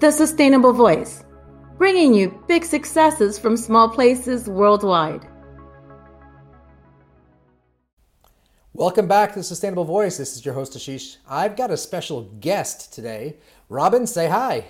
[0.00, 1.24] The Sustainable Voice,
[1.78, 5.24] bringing you big successes from small places worldwide.
[8.72, 10.16] Welcome back to the Sustainable Voice.
[10.16, 11.18] This is your host, Ashish.
[11.28, 13.36] I've got a special guest today.
[13.68, 14.66] Robin, say hi.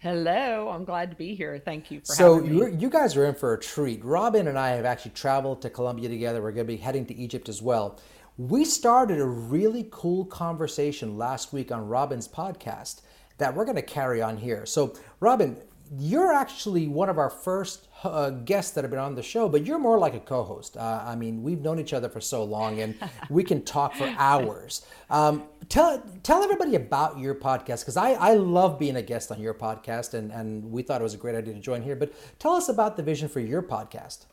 [0.00, 1.58] Hello, I'm glad to be here.
[1.64, 2.58] Thank you for so having me.
[2.58, 4.04] So you guys are in for a treat.
[4.04, 6.42] Robin and I have actually traveled to Colombia together.
[6.42, 7.98] We're going to be heading to Egypt as well.
[8.36, 13.00] We started a really cool conversation last week on Robin's podcast
[13.38, 14.66] that we're going to carry on here.
[14.66, 15.56] So, Robin,
[15.98, 19.64] you're actually one of our first uh, guests that have been on the show, but
[19.64, 20.76] you're more like a co-host.
[20.76, 22.96] Uh, I mean, we've known each other for so long, and
[23.30, 24.84] we can talk for hours.
[25.10, 29.40] Um, tell tell everybody about your podcast because I, I love being a guest on
[29.40, 31.96] your podcast, and and we thought it was a great idea to join here.
[31.96, 34.26] But tell us about the vision for your podcast.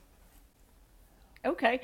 [1.45, 1.81] Okay.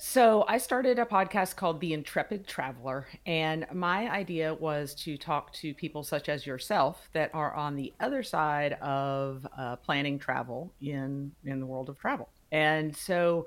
[0.00, 5.52] So I started a podcast called The Intrepid Traveler, and my idea was to talk
[5.54, 10.72] to people such as yourself that are on the other side of uh, planning travel
[10.80, 12.28] in in the world of travel.
[12.52, 13.46] And so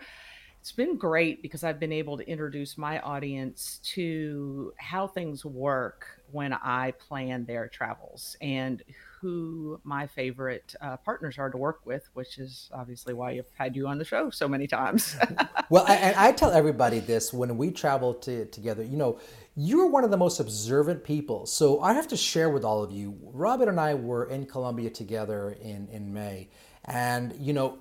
[0.60, 6.06] it's been great because I've been able to introduce my audience to how things work
[6.32, 8.84] when I plan their travels and
[9.22, 13.76] who my favorite uh, partners are to work with, which is obviously why I've had
[13.76, 15.16] you on the show so many times.
[15.70, 19.20] well, and I, I tell everybody this when we travel to, together, you know,
[19.56, 21.46] you're one of the most observant people.
[21.46, 24.90] So I have to share with all of you, Robin and I were in Colombia
[24.90, 26.50] together in, in May.
[26.86, 27.78] And, you know,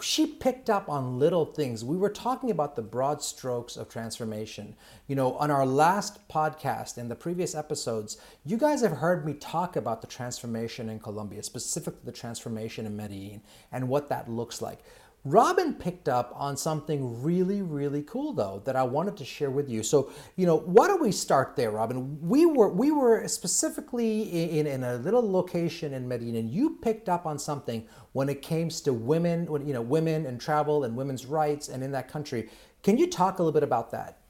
[0.00, 1.84] she picked up on little things.
[1.84, 4.74] We were talking about the broad strokes of transformation.
[5.06, 9.34] You know, on our last podcast and the previous episodes, you guys have heard me
[9.34, 14.60] talk about the transformation in Colombia, specifically the transformation in Medellin and what that looks
[14.60, 14.80] like.
[15.24, 19.68] Robin picked up on something really, really cool though that I wanted to share with
[19.68, 19.82] you.
[19.82, 22.18] So, you know, why don't we start there, Robin?
[22.26, 27.10] We were we were specifically in, in a little location in Medina, and you picked
[27.10, 30.96] up on something when it came to women, when you know, women and travel and
[30.96, 32.48] women's rights and in that country.
[32.82, 34.20] Can you talk a little bit about that?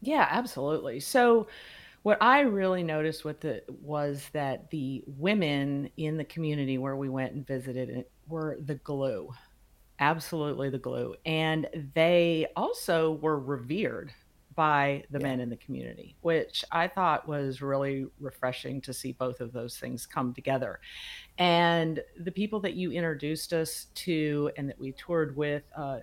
[0.00, 1.00] Yeah, absolutely.
[1.00, 1.48] So
[2.02, 7.08] what I really noticed with the was that the women in the community where we
[7.08, 9.30] went and visited were the glue,
[9.98, 11.14] absolutely the glue.
[11.24, 14.12] And they also were revered
[14.58, 15.26] by the yeah.
[15.28, 19.78] men in the community, which I thought was really refreshing to see both of those
[19.78, 20.80] things come together.
[21.38, 25.98] And the people that you introduced us to and that we toured with, uh,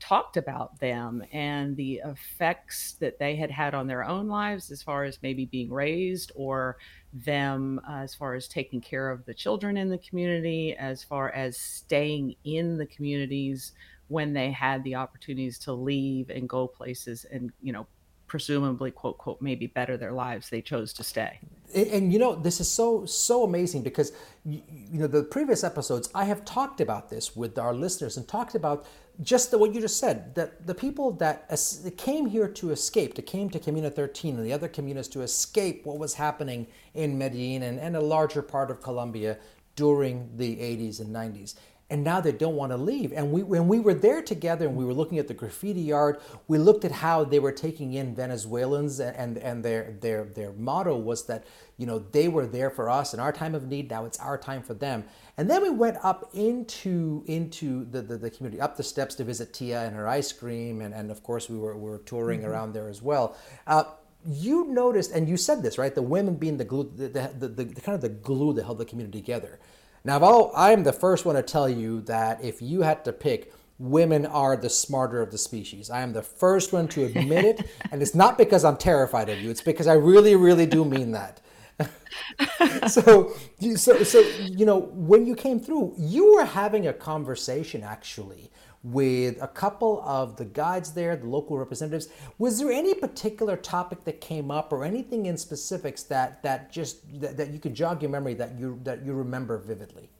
[0.00, 4.82] talked about them and the effects that they had had on their own lives as
[4.82, 6.76] far as maybe being raised or
[7.12, 11.30] them uh, as far as taking care of the children in the community as far
[11.30, 13.72] as staying in the communities
[14.08, 17.86] when they had the opportunities to leave and go places and you know
[18.28, 21.40] presumably quote quote maybe better their lives they chose to stay.
[21.74, 24.12] And, you know this is so so amazing because
[24.44, 28.54] you know the previous episodes i have talked about this with our listeners and talked
[28.54, 28.86] about
[29.22, 31.50] just the, what you just said that the people that
[31.96, 35.84] came here to escape, to came to Comuna 13 and the other comunas to escape
[35.84, 39.38] what was happening in Medellin and, and a larger part of Colombia
[39.74, 41.54] during the 80s and 90s
[41.90, 43.12] and now they don't want to leave.
[43.12, 46.20] And we, when we were there together and we were looking at the graffiti yard,
[46.46, 50.96] we looked at how they were taking in Venezuelans, and and their their their motto
[50.96, 51.44] was that
[51.78, 53.90] you know they were there for us in our time of need.
[53.90, 55.04] Now it's our time for them.
[55.38, 59.24] And then we went up into into the, the, the community, up the steps to
[59.24, 62.40] visit Tia and her ice cream, and, and of course we were, we were touring
[62.40, 62.50] mm-hmm.
[62.50, 63.36] around there as well.
[63.66, 63.84] Uh,
[64.26, 65.94] you noticed, and you said this, right?
[65.94, 68.78] The women being the glue, the, the, the, the kind of the glue that held
[68.78, 69.58] the community together.
[70.04, 73.52] Now, I am the first one to tell you that if you had to pick,
[73.78, 75.90] women are the smarter of the species.
[75.90, 79.40] I am the first one to admit it, and it's not because I'm terrified of
[79.40, 79.50] you.
[79.50, 81.40] It's because I really, really do mean that.
[82.88, 83.32] so,
[83.76, 88.50] so, so, you know, when you came through, you were having a conversation actually
[88.82, 92.08] with a couple of the guides there, the local representatives.
[92.38, 97.20] Was there any particular topic that came up, or anything in specifics that that just
[97.20, 100.10] that, that you could jog your memory that you that you remember vividly?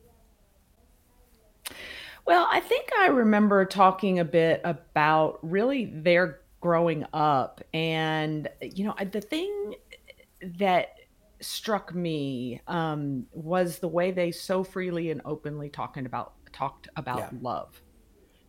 [2.27, 8.85] Well, I think I remember talking a bit about really their growing up, and you
[8.85, 9.75] know, the thing
[10.59, 10.89] that
[11.41, 17.19] struck me um, was the way they so freely and openly talking about talked about
[17.19, 17.29] yeah.
[17.41, 17.81] love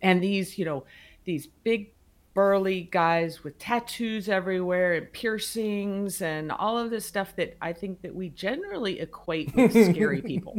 [0.01, 0.85] and these you know
[1.25, 1.91] these big
[2.33, 8.01] burly guys with tattoos everywhere and piercings and all of this stuff that I think
[8.01, 10.57] that we generally equate with scary people.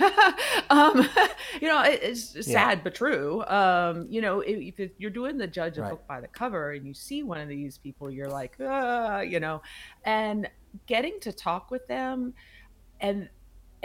[0.70, 1.08] um,
[1.60, 2.80] you know, it, it's sad yeah.
[2.82, 3.44] but true.
[3.46, 5.90] Um, you know, if, if, you're doing the judge a right.
[5.90, 9.40] book by the cover and you see one of these people, you're like, uh, you
[9.40, 9.62] know,
[10.04, 10.48] and
[10.86, 12.34] getting to talk with them
[13.00, 13.28] and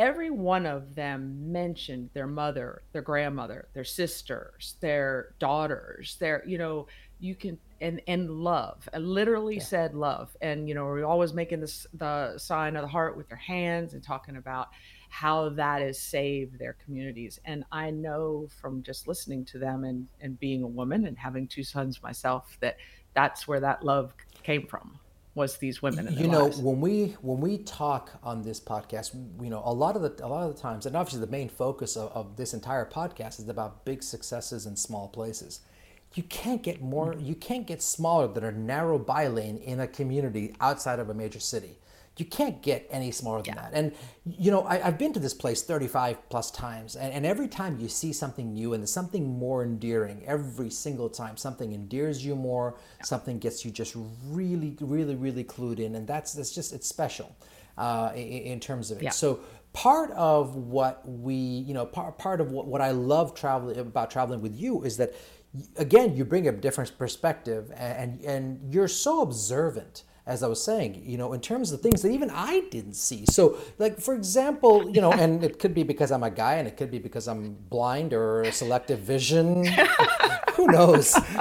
[0.01, 6.57] every one of them mentioned their mother, their grandmother, their sisters, their daughters, their, you
[6.57, 6.87] know,
[7.19, 8.89] you can and and love.
[8.93, 9.63] I literally yeah.
[9.63, 10.35] said love.
[10.41, 13.93] And you know, we're always making this the sign of the heart with their hands
[13.93, 14.69] and talking about
[15.09, 17.39] how that has saved their communities.
[17.45, 21.47] And I know from just listening to them and and being a woman and having
[21.47, 22.77] two sons myself that
[23.13, 24.99] that's where that love came from
[25.33, 26.13] was these women.
[26.17, 26.59] you know, lives.
[26.59, 30.27] when we when we talk on this podcast, you know, a lot of the a
[30.27, 33.47] lot of the times, and obviously the main focus of, of this entire podcast is
[33.47, 35.61] about big successes in small places.
[36.13, 37.15] You can't get more.
[37.17, 41.39] You can't get smaller than a narrow bylane in a community outside of a major
[41.39, 41.77] city
[42.17, 43.61] you can't get any smaller than yeah.
[43.61, 43.71] that.
[43.73, 43.93] And
[44.25, 47.79] you know, I, have been to this place 35 plus times, and, and, every time
[47.79, 52.75] you see something new and something more endearing, every single time something endears you more,
[52.99, 53.05] yeah.
[53.05, 53.95] something gets you just
[54.27, 57.35] really, really, really clued in, and that's that's just it's special
[57.77, 59.05] uh, in, in, terms of it.
[59.05, 59.09] Yeah.
[59.11, 59.39] So
[59.73, 64.11] part of what we, you know, part part of what, what I love traveling about
[64.11, 65.15] traveling with you is that
[65.77, 70.63] again you bring a different perspective and and, and you're so observant as I was
[70.63, 73.25] saying, you know, in terms of things that even I didn't see.
[73.25, 76.67] So, like for example, you know, and it could be because I'm a guy, and
[76.67, 79.65] it could be because I'm blind or selective vision.
[80.55, 81.13] Who knows?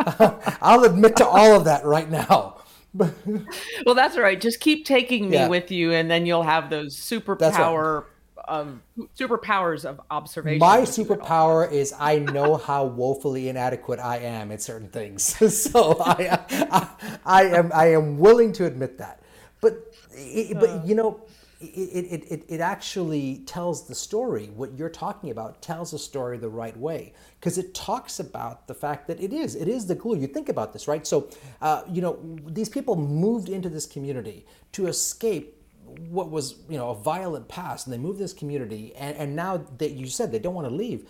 [0.62, 2.56] I'll admit to all of that right now.
[2.94, 4.40] well, that's all right.
[4.40, 5.48] Just keep taking me yeah.
[5.48, 8.06] with you, and then you'll have those superpower
[8.46, 8.80] of
[9.18, 10.58] superpowers of observation.
[10.58, 15.22] My superpower is I know how woefully inadequate I am at certain things.
[15.72, 16.88] so I, I,
[17.24, 19.22] I, am I am willing to admit that.
[19.60, 21.20] But it, but you know,
[21.60, 24.46] it, it, it, it actually tells the story.
[24.54, 28.74] What you're talking about tells the story the right way because it talks about the
[28.74, 30.16] fact that it is it is the glue.
[30.16, 31.06] You think about this, right?
[31.06, 31.28] So,
[31.60, 35.59] uh, you know, these people moved into this community to escape
[36.08, 39.58] what was you know a violent past and they moved this community and, and now
[39.78, 41.06] that you said they don't want to leave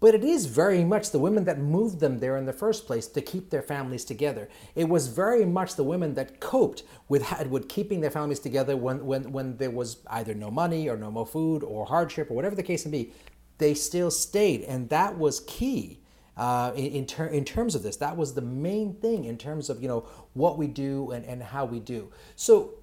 [0.00, 3.06] but it is very much the women that moved them there in the first place
[3.08, 4.48] to keep their families together.
[4.74, 9.04] It was very much the women that coped with, with keeping their families together when,
[9.04, 12.56] when, when there was either no money or no more food or hardship or whatever
[12.56, 13.12] the case may be.
[13.58, 15.98] They still stayed, and that was key.
[16.36, 17.96] Uh, in, in, ter- in, terms of this.
[17.96, 21.42] That was the main thing in terms of you know what we do and, and
[21.42, 22.10] how we do.
[22.34, 22.79] So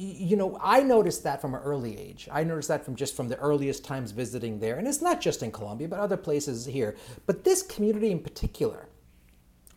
[0.00, 2.28] you know, I noticed that from an early age.
[2.32, 4.76] I noticed that from just from the earliest times visiting there.
[4.76, 6.96] And it's not just in Colombia, but other places here.
[7.26, 8.88] But this community in particular,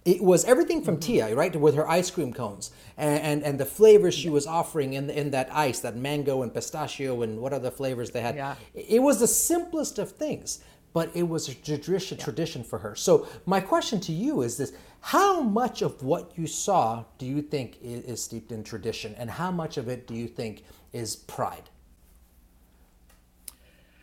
[0.06, 1.14] it was everything from mm-hmm.
[1.14, 4.94] Tia, right, with her ice cream cones and, and, and the flavors she was offering
[4.94, 8.36] in, in that ice, that mango and pistachio and what other flavors they had.
[8.36, 8.56] Yeah.
[8.74, 12.24] It was the simplest of things, but it was a tradition, yeah.
[12.24, 12.96] tradition for her.
[12.96, 14.74] So my question to you is this
[15.06, 19.30] how much of what you saw do you think is, is steeped in tradition, and
[19.30, 20.64] how much of it do you think
[20.94, 21.70] is pride?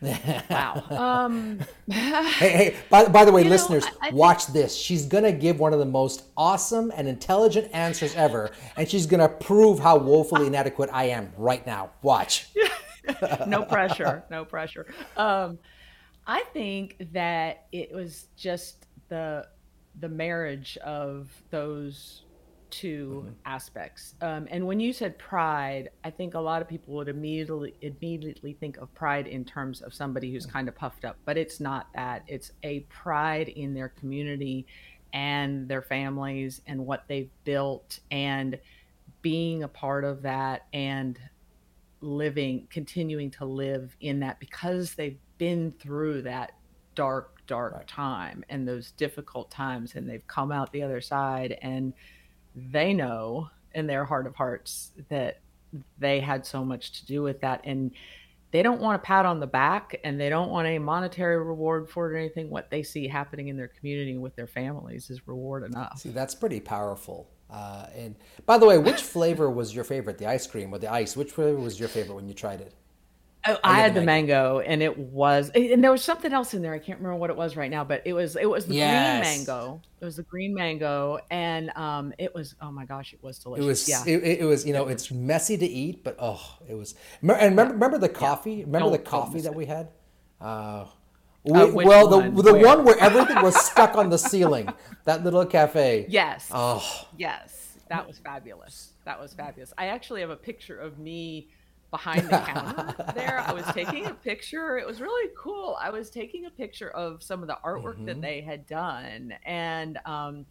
[0.03, 0.83] wow.
[0.91, 1.59] Um,
[1.89, 4.53] hey, hey, by, by the way, listeners, know, I, I watch think...
[4.53, 4.75] this.
[4.75, 9.07] She's going to give one of the most awesome and intelligent answers ever, and she's
[9.07, 11.89] going to prove how woefully inadequate I am right now.
[12.03, 12.49] Watch.
[13.47, 14.23] no pressure.
[14.29, 14.85] No pressure.
[15.17, 15.57] Um,
[16.27, 19.47] I think that it was just the
[20.01, 22.23] the marriage of those
[22.71, 23.33] 2 mm-hmm.
[23.45, 24.15] aspects.
[24.21, 28.53] Um, and when you said pride, I think a lot of people would immediately immediately
[28.53, 30.53] think of pride in terms of somebody who's mm-hmm.
[30.53, 32.23] kind of puffed up, but it's not that.
[32.27, 34.65] It's a pride in their community
[35.13, 38.57] and their families and what they've built and
[39.21, 41.19] being a part of that and
[41.99, 46.53] living continuing to live in that because they've been through that
[46.95, 47.87] dark dark right.
[47.87, 51.93] time and those difficult times and they've come out the other side and
[52.55, 55.39] they know in their heart of hearts that
[55.99, 57.91] they had so much to do with that and
[58.51, 61.89] they don't want a pat on the back and they don't want a monetary reward
[61.89, 62.49] for it or anything.
[62.49, 65.99] What they see happening in their community with their families is reward enough.
[65.99, 70.17] See that's pretty powerful uh, and by the way which flavor was your favorite?
[70.17, 71.15] The ice cream or the ice?
[71.15, 72.73] Which flavor was your favorite when you tried it
[73.47, 74.55] Oh, I, had the mango.
[74.55, 74.59] mango.
[74.59, 76.73] and it was, and there was something else in there.
[76.73, 79.19] I can't remember what it was right now, but it was, it was the yes.
[79.19, 79.81] green mango.
[79.99, 83.65] It was the green mango, and um, it was, oh my gosh, it was delicious.
[83.65, 86.75] It was, yeah, it, it was, you know, it's messy to eat, but oh, it
[86.75, 86.93] was.
[87.21, 88.55] And remember, remember the coffee?
[88.55, 88.65] Yeah.
[88.65, 89.89] Remember Don't the coffee that we had?
[90.39, 90.85] Uh,
[91.43, 92.35] we, uh, well, one?
[92.35, 92.65] the the where?
[92.65, 94.71] one where everything was stuck on the ceiling,
[95.05, 96.05] that little cafe.
[96.09, 96.47] Yes.
[96.51, 98.93] Oh, yes, that was fabulous.
[99.05, 99.73] That was fabulous.
[99.77, 101.49] I actually have a picture of me
[101.91, 103.39] behind the counter there.
[103.45, 104.77] I was taking a picture.
[104.77, 105.77] It was really cool.
[105.79, 108.05] I was taking a picture of some of the artwork mm-hmm.
[108.05, 110.45] that they had done, and um,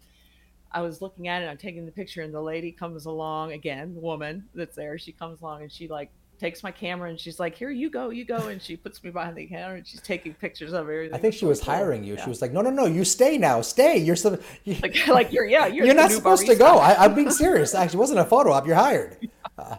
[0.73, 3.95] I was looking at it, I'm taking the picture, and the lady comes along again,
[3.95, 4.99] the woman that's there.
[4.99, 8.11] She comes along and she like takes my camera and she's like, "Here you go,
[8.11, 11.15] you go," and she puts me behind the camera and she's taking pictures of everything.
[11.15, 12.15] I think she was hiring you.
[12.15, 12.25] Yeah.
[12.25, 13.99] She was like, "No, no, no, you stay now, stay.
[13.99, 16.53] You're so you, like, like you're yeah, you're, you're not supposed barista.
[16.53, 16.79] to go.
[16.79, 17.75] I, am being serious.
[17.75, 18.67] Actually, it wasn't a photo op.
[18.67, 19.17] You're hired."
[19.59, 19.77] Uh,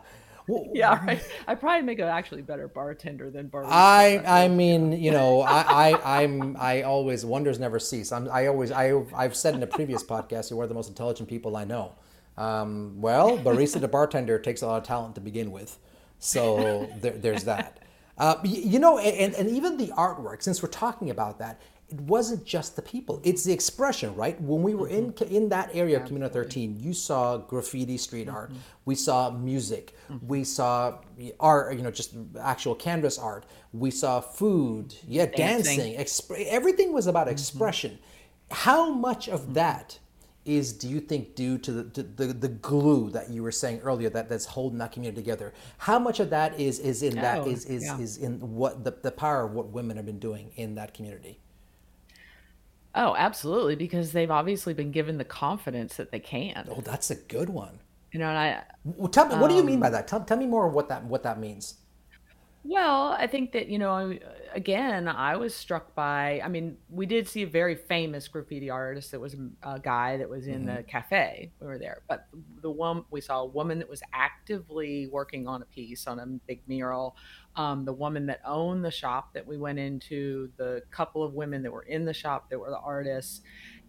[0.74, 1.22] yeah, right.
[1.48, 3.70] I probably make an actually better bartender than barista.
[3.70, 8.12] I I mean, you know, I, I I'm I always wonders never cease.
[8.12, 10.90] I'm I always I I've said in a previous podcast you're one of the most
[10.90, 11.94] intelligent people I know.
[12.38, 15.78] Um, well, barista to bartender takes a lot of talent to begin with,
[16.20, 17.78] so there, there's that.
[18.18, 21.60] Uh, you know, and, and even the artwork, since we're talking about that,
[21.92, 23.22] it wasn't just the people.
[23.24, 24.40] It's the expression right?
[24.42, 25.36] When we were in mm-hmm.
[25.36, 28.50] in that area of Comuna 13 you saw graffiti street art.
[28.50, 28.60] Mm-hmm.
[28.86, 29.96] we saw music.
[30.10, 30.28] Mm-hmm.
[30.28, 31.00] we saw
[31.40, 33.46] art you know just actual canvas art.
[33.74, 34.96] We saw food.
[35.08, 35.98] Yeah dancing, dancing.
[35.98, 38.00] Exp- everything was about expression.
[38.52, 40.00] How much of that
[40.44, 43.80] is do you think due to the, to the, the glue that you were saying
[43.82, 45.54] earlier that that's holding that community together?
[45.78, 48.00] How much of that is is in that oh, is is, yeah.
[48.00, 51.40] is in what the, the power of what women have been doing in that community
[52.94, 56.68] Oh, absolutely, because they've obviously been given the confidence that they can.
[56.70, 57.80] Oh, that's a good one.
[58.12, 60.08] You know, and I well, tell me, what do you mean by um, that?
[60.08, 61.76] Tell, tell me more of what that what that means.
[62.64, 64.14] Well, I think that, you know,
[64.54, 69.12] again, I was struck by, I mean, we did see a very famous graffiti artist
[69.12, 70.76] that was a guy that was in mm-hmm.
[70.76, 71.52] the cafe.
[71.60, 72.04] We were there.
[72.08, 72.28] But
[72.62, 76.26] the one, we saw a woman that was actively working on a piece on a
[76.28, 77.16] big mural.
[77.56, 81.64] Um, the woman that owned the shop that we went into, the couple of women
[81.64, 83.42] that were in the shop that were the artists.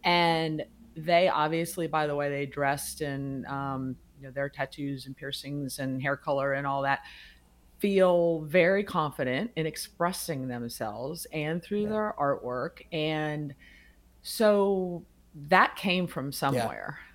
[0.02, 0.64] And
[0.96, 5.78] they obviously, by the way, they dressed in, um, you know, their tattoos and piercings
[5.78, 7.00] and hair color and all that
[7.82, 11.88] feel very confident in expressing themselves and through yeah.
[11.88, 12.82] their artwork.
[12.92, 13.56] And
[14.22, 15.04] so
[15.48, 16.98] that came from somewhere.
[17.00, 17.06] Yeah.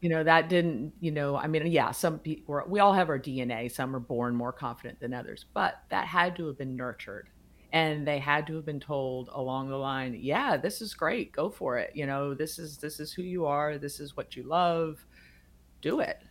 [0.00, 3.18] You know, that didn't, you know, I mean, yeah, some people, we all have our
[3.18, 3.70] DNA.
[3.70, 7.28] Some are born more confident than others, but that had to have been nurtured.
[7.70, 11.30] And they had to have been told along the line, yeah, this is great.
[11.32, 11.90] Go for it.
[11.94, 13.76] You know, this is, this is who you are.
[13.76, 15.04] This is what you love.
[15.82, 16.22] Do it.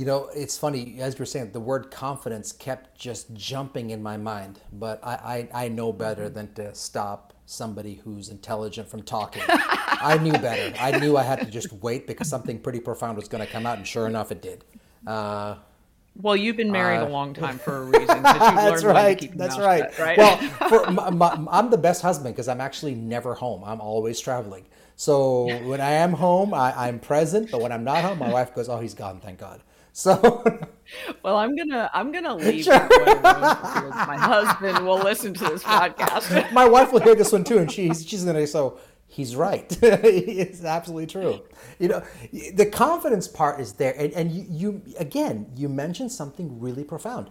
[0.00, 4.02] You know, it's funny, as you were saying, the word confidence kept just jumping in
[4.02, 9.02] my mind, but I, I, I know better than to stop somebody who's intelligent from
[9.02, 9.42] talking.
[9.46, 10.74] I knew better.
[10.80, 13.66] I knew I had to just wait because something pretty profound was going to come
[13.66, 14.64] out, and sure enough, it did.
[15.06, 15.56] Uh,
[16.16, 18.22] well, you've been married uh, a long time for a reason.
[18.22, 19.30] that's right.
[19.36, 19.92] that's right.
[19.92, 20.16] Shut, right.
[20.16, 20.38] Well,
[20.70, 23.62] for, my, my, I'm the best husband because I'm actually never home.
[23.64, 24.64] I'm always traveling.
[24.96, 27.50] So when I am home, I, I'm present.
[27.50, 29.20] But when I'm not home, my wife goes, "Oh, he's gone.
[29.20, 29.60] Thank God."
[29.92, 30.44] So,
[31.22, 32.88] well, I'm gonna I'm gonna leave sure.
[33.22, 36.52] My husband will listen to this podcast.
[36.52, 39.66] My wife will hear this one too, and she's she's gonna so he's right.
[39.82, 41.42] it's absolutely true.
[41.78, 42.02] You know,
[42.54, 47.30] the confidence part is there, and, and you, you again you mentioned something really profound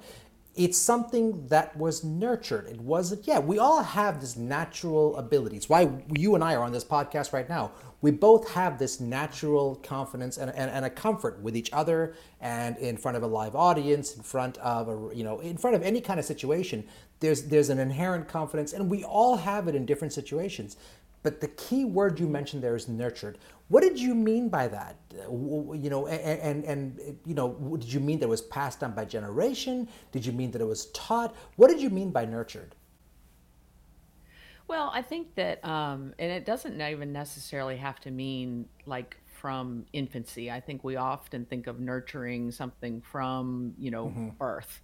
[0.59, 2.67] it's something that was nurtured.
[2.67, 5.55] It wasn't, yeah, we all have this natural ability.
[5.55, 7.71] It's why you and I are on this podcast right now.
[8.01, 12.75] We both have this natural confidence and, and, and, a comfort with each other and
[12.77, 15.81] in front of a live audience, in front of a, you know, in front of
[15.81, 16.85] any kind of situation.
[17.21, 20.75] There's, there's an inherent confidence and we all have it in different situations.
[21.23, 23.37] But the key word you mentioned there is nurtured.
[23.69, 24.97] What did you mean by that?
[25.11, 28.93] You know, and, and, and you know, did you mean that it was passed on
[28.93, 29.87] by generation?
[30.11, 31.35] Did you mean that it was taught?
[31.55, 32.75] What did you mean by nurtured?
[34.67, 39.85] Well, I think that, um, and it doesn't even necessarily have to mean like from
[39.93, 40.51] infancy.
[40.51, 44.29] I think we often think of nurturing something from, you know, mm-hmm.
[44.37, 44.81] birth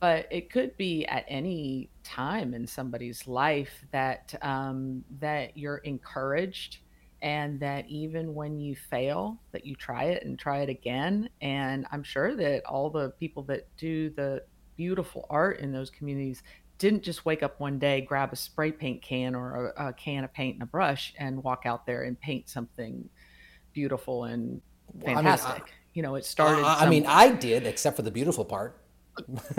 [0.00, 6.78] but it could be at any time in somebody's life that um, that you're encouraged
[7.20, 11.86] and that even when you fail that you try it and try it again and
[11.90, 14.42] i'm sure that all the people that do the
[14.76, 16.42] beautiful art in those communities
[16.78, 20.22] didn't just wake up one day grab a spray paint can or a, a can
[20.22, 23.08] of paint and a brush and walk out there and paint something
[23.72, 24.60] beautiful and
[25.04, 28.02] fantastic I mean, I, you know it started I, I mean i did except for
[28.02, 28.80] the beautiful part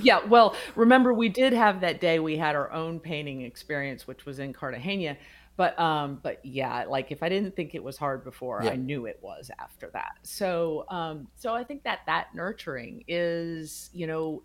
[0.00, 4.24] yeah, well, remember we did have that day we had our own painting experience which
[4.24, 5.16] was in Cartagena.
[5.56, 8.70] But um but yeah, like if I didn't think it was hard before, yeah.
[8.70, 10.18] I knew it was after that.
[10.22, 14.42] So um so I think that that nurturing is, you know,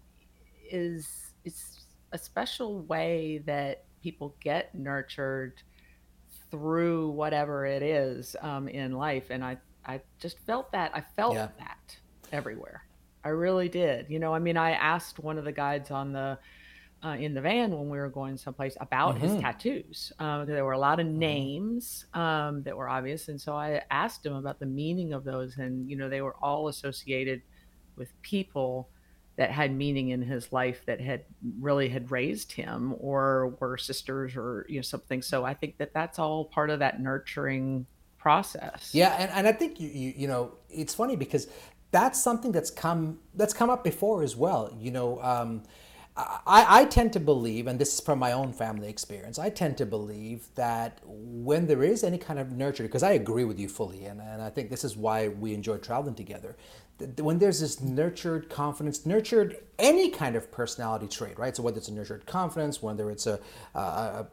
[0.70, 5.62] is it's a special way that people get nurtured
[6.52, 11.34] through whatever it is um, in life and i i just felt that i felt
[11.34, 11.50] yeah.
[11.60, 11.98] that
[12.32, 12.88] everywhere
[13.28, 14.06] I really did.
[14.10, 16.40] You know, I mean, I asked one of the guides on the
[17.08, 19.42] uh, in the van when we were going someplace about his Mm-hmm.
[19.42, 20.12] tattoos.
[20.20, 21.46] Um, there were a lot of Mm-hmm.
[21.46, 25.58] names um, that were obvious, and so I asked him about the meaning of those,
[25.58, 27.42] and you know they were all associated
[27.98, 28.92] with people
[29.38, 31.26] that had meaning in his life that had
[31.60, 35.22] really had raised him or were sisters or you know something.
[35.22, 37.88] So I think that that's all part of that nurturing
[38.20, 38.92] process.
[38.92, 41.48] Yeah, and, and I think you, you you know it's funny because
[41.92, 44.76] that's something that's come that's come up before as well.
[44.80, 45.64] You know, um,
[46.48, 49.78] I, I tend to believe, and this is from my own family experience, I tend
[49.80, 53.70] to believe that when there is any kind of nurture, because I agree with you
[53.70, 56.58] fully, and, and I think this is why we enjoy traveling together.
[57.00, 61.56] th- When there's this nurtured confidence, nurtured any kind of personality trait, right?
[61.56, 63.40] So whether it's a nurtured confidence, whether it's a,
[63.76, 63.80] a,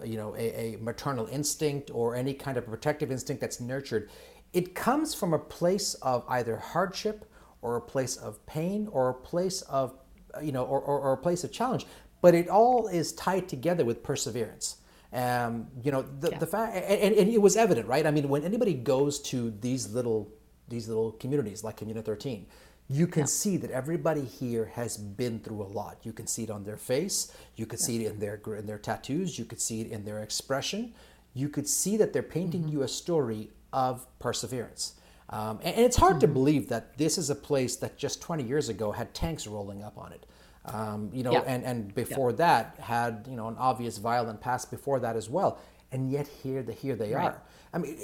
[0.00, 4.10] a you know a, a maternal instinct or any kind of protective instinct that's nurtured,
[4.54, 7.26] it comes from a place of either hardship
[7.62, 9.94] or a place of pain or a place of
[10.42, 11.86] you know, or, or, or a place of challenge,
[12.20, 14.76] but it all is tied together with perseverance.
[15.12, 16.38] Um, you know, the, Yeah.
[16.38, 18.06] the fact, and, and it was evident, right?
[18.06, 20.28] I mean, when anybody goes to these little,
[20.68, 22.46] these little communities like Comuna 13,
[22.88, 25.98] you can see that everybody here has been through a lot.
[26.02, 27.32] You can see it on their face.
[27.56, 29.38] You could see it in their in their tattoos.
[29.38, 30.92] You could see it in their expression.
[31.32, 34.94] You could see that they're painting you a story of perseverance.
[35.30, 38.42] Um, and, and it's hard to believe that this is a place that just 20
[38.44, 40.26] years ago had tanks rolling up on it.
[40.66, 41.42] Um, you know, Yeah.
[41.46, 45.58] and, and before that had, you know, an obvious violent past before that as well.
[45.92, 47.26] And yet here, the, here they Right.
[47.26, 47.42] are.
[47.72, 47.96] I mean,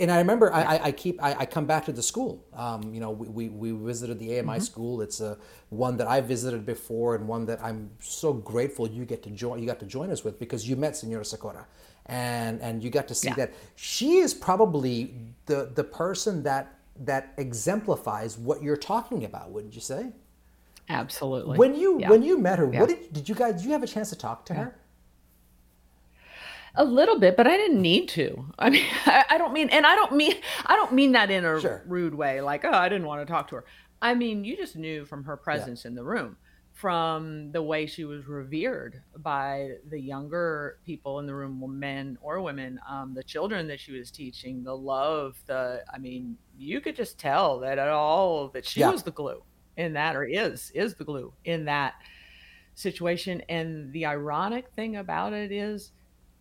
[0.00, 2.44] and I remember I, I- I keep, I, I come back to the school.
[2.54, 5.00] Um, you know, we, we, we visited the AMI school.
[5.02, 5.36] It's a,
[5.70, 9.58] one that I visited before and one that I'm so grateful you get to join,
[9.60, 11.66] you got to join us with because you met Senora Socorro
[12.06, 13.34] and, and you got to see Yeah.
[13.34, 15.14] that she is probably
[15.46, 20.12] the, the person that, that exemplifies what you're talking about, wouldn't you say?
[20.88, 21.58] Absolutely.
[21.58, 22.08] When you Yeah.
[22.10, 22.80] when you met her, Yeah.
[22.80, 23.54] what did did you guys?
[23.56, 24.76] Did you have a chance to talk to her?
[26.78, 28.44] A little bit, but I didn't need to.
[28.58, 30.34] I mean, I, I don't mean, and I don't mean,
[30.66, 31.82] I don't mean that in a Sure.
[31.86, 33.64] rude way, like, oh, I didn't want to talk to her.
[34.02, 36.36] I mean, you just knew from her presence in the room,
[36.76, 42.42] from the way she was revered by the younger people in the room, men or
[42.42, 46.94] women, um, the children that she was teaching, the love, the, I mean, you could
[46.94, 48.90] just tell that at all that she Yeah.
[48.90, 49.42] was the glue
[49.78, 51.94] in that, or is, is the glue in that
[52.74, 53.40] situation.
[53.48, 55.92] And the ironic thing about it is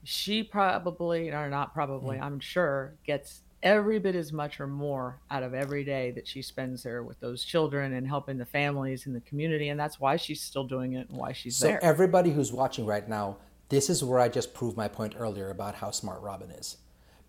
[0.04, 5.44] she probably, or not probably, I'm sure, gets every bit as much or more out
[5.44, 9.14] of every day that she spends there with those children and helping the families in
[9.14, 9.70] the community.
[9.70, 11.84] And that's why she's still doing it and why she's So there.
[11.84, 13.38] everybody who's watching right now,
[13.70, 16.78] this is where I just proved my point earlier about how smart Robin is.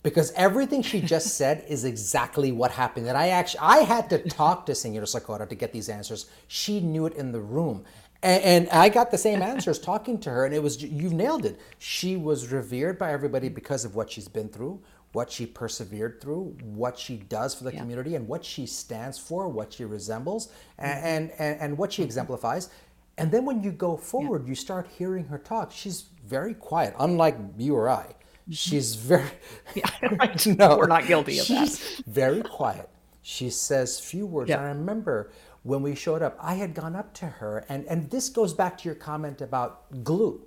[0.03, 3.09] Because everything she just said is exactly what happened.
[3.09, 6.27] And I actually I had to talk to Senora Socorro to get these answers.
[6.47, 7.85] She knew it in the room.
[8.23, 11.45] And, and I got the same answers talking to her, and it was you've nailed
[11.45, 11.61] it.
[11.79, 14.81] She was revered by everybody because of what she's been through,
[15.17, 17.81] what she persevered through, what she does for the Yeah.
[17.81, 20.85] community, and what she stands for, what she resembles, mm-hmm.
[20.85, 22.09] and, and, and what she mm-hmm.
[22.09, 22.69] exemplifies.
[23.17, 25.73] And then when you go forward, you start hearing her talk.
[25.73, 28.05] She's very quiet, unlike you or I.
[28.05, 28.53] Mm-hmm.
[28.53, 29.31] She's very
[29.75, 29.89] Yeah,
[30.21, 30.47] right.
[30.59, 32.03] no, We're not guilty of that.
[32.07, 32.91] very quiet.
[33.23, 34.51] She says few words.
[34.51, 34.59] Yeah.
[34.59, 35.31] And I remember
[35.63, 38.77] when we showed up, I had gone up to her, and, and this goes back
[38.79, 40.43] to your comment about glue.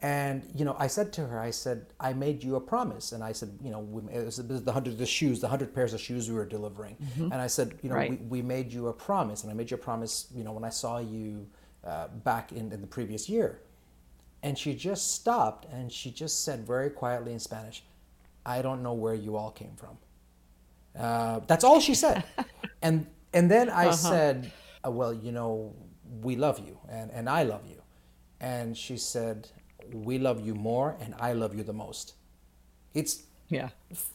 [0.00, 3.24] And you know, I said to her, I said, I made you a promise, and
[3.24, 6.00] I said, you know, we, it was the hundred the shoes, the hundred pairs of
[6.00, 8.10] shoes we were delivering, and I said, you know, Right.
[8.10, 10.62] we, we made you a promise, and I made you a promise, you know, when
[10.64, 11.46] I saw you
[11.84, 13.60] uh, back in, in the previous year,
[14.42, 17.82] and she just stopped and she just said very quietly in Spanish,
[18.46, 19.98] I don't know where you all came from.
[20.96, 22.22] Uh, that's all she said.
[22.82, 24.52] and and then I said,
[24.86, 25.74] uh, well, you know,
[26.22, 27.82] we love you and, and I love you.
[28.40, 29.48] And she said,
[29.94, 32.14] we love you more and I love you the most.
[32.94, 33.70] It's Yeah.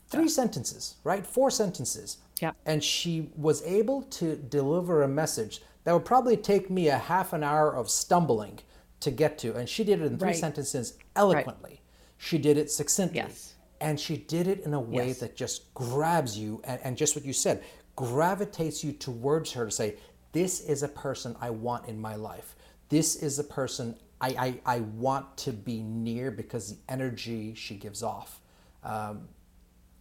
[0.10, 1.26] three sentences, right?
[1.26, 2.18] Four sentences.
[2.42, 2.52] Yeah.
[2.66, 7.34] And she was able to deliver a message that would probably take me a half
[7.34, 8.60] an hour of stumbling
[9.00, 9.56] to get to.
[9.56, 10.38] And she did it in three Right.
[10.38, 11.82] sentences eloquently.
[12.18, 13.18] She did it succinctly.
[13.18, 13.54] Yes.
[13.82, 15.20] And she did it in a way Yes.
[15.20, 17.64] that just grabs you and, and just what you said,
[17.96, 19.98] gravitates you towards her to say,
[20.32, 22.56] This is a person I want in my life.
[22.90, 27.76] This is a person I, I, I want to be near because the energy she
[27.76, 28.42] gives off.
[28.84, 29.30] Um,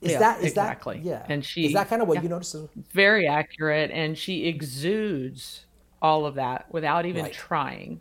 [0.03, 0.99] is Yeah, that is exactly.
[0.99, 1.27] that yeah?
[1.29, 2.23] And she is that kind of what yeah.
[2.23, 2.55] you notice?
[2.93, 3.91] Very accurate.
[3.93, 5.67] And she exudes
[6.01, 7.33] all of that without even Right.
[7.33, 8.01] trying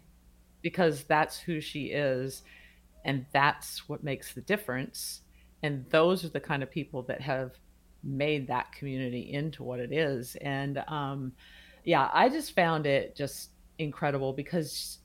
[0.61, 2.43] because that's who she is.
[3.05, 5.21] And that's what makes the difference.
[5.63, 7.53] And those are the kind of people that have
[8.03, 10.35] made that community into what it is.
[10.41, 11.33] And um,
[11.83, 14.99] yeah, I just found it just incredible because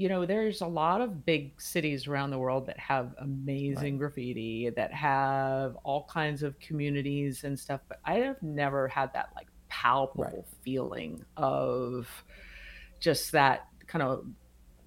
[0.00, 3.98] you know, there's a lot of big cities around the world that have amazing right.
[3.98, 9.28] graffiti, that have all kinds of communities and stuff, but I have never had that
[9.36, 10.62] like palpable right.
[10.62, 12.08] feeling of
[12.98, 14.24] just that kind of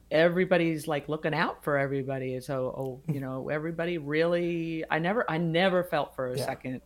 [0.09, 2.39] everybody's like looking out for everybody.
[2.39, 6.43] So, oh, you know, everybody really, I never, I never felt for a yeah.
[6.43, 6.81] second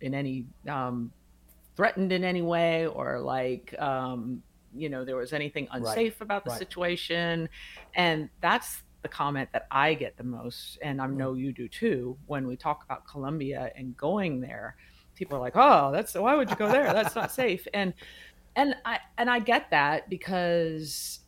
[0.00, 1.12] in any, um,
[1.76, 4.42] threatened in any way or like, um,
[4.74, 6.24] you know, there was anything unsafe right.
[6.24, 6.58] about the right.
[6.58, 7.48] situation.
[7.94, 10.78] And that's the comment that I get the most.
[10.82, 11.16] And I mm.
[11.16, 14.76] know you do too, when we talk about Colombia and going there,
[15.14, 16.92] people are like, oh, that's, why would you go there?
[16.92, 17.66] That's not safe.
[17.74, 17.94] And,
[18.56, 21.20] and I, and I get that because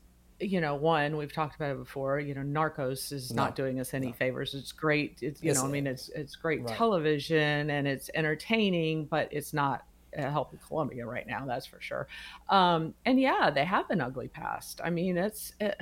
[0.42, 2.18] you know, one we've talked about it before.
[2.18, 4.12] You know, Narcos is no, not doing us any no.
[4.12, 4.54] favors.
[4.54, 5.18] It's great.
[5.22, 6.76] It's you it's, know, I mean, it's it's great right.
[6.76, 9.84] television and it's entertaining, but it's not
[10.16, 11.44] helping Colombia right now.
[11.46, 12.08] That's for sure.
[12.48, 14.80] Um, and yeah, they have an ugly past.
[14.84, 15.80] I mean, it's, it,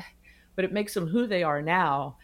[0.56, 2.16] but it makes them who they are now,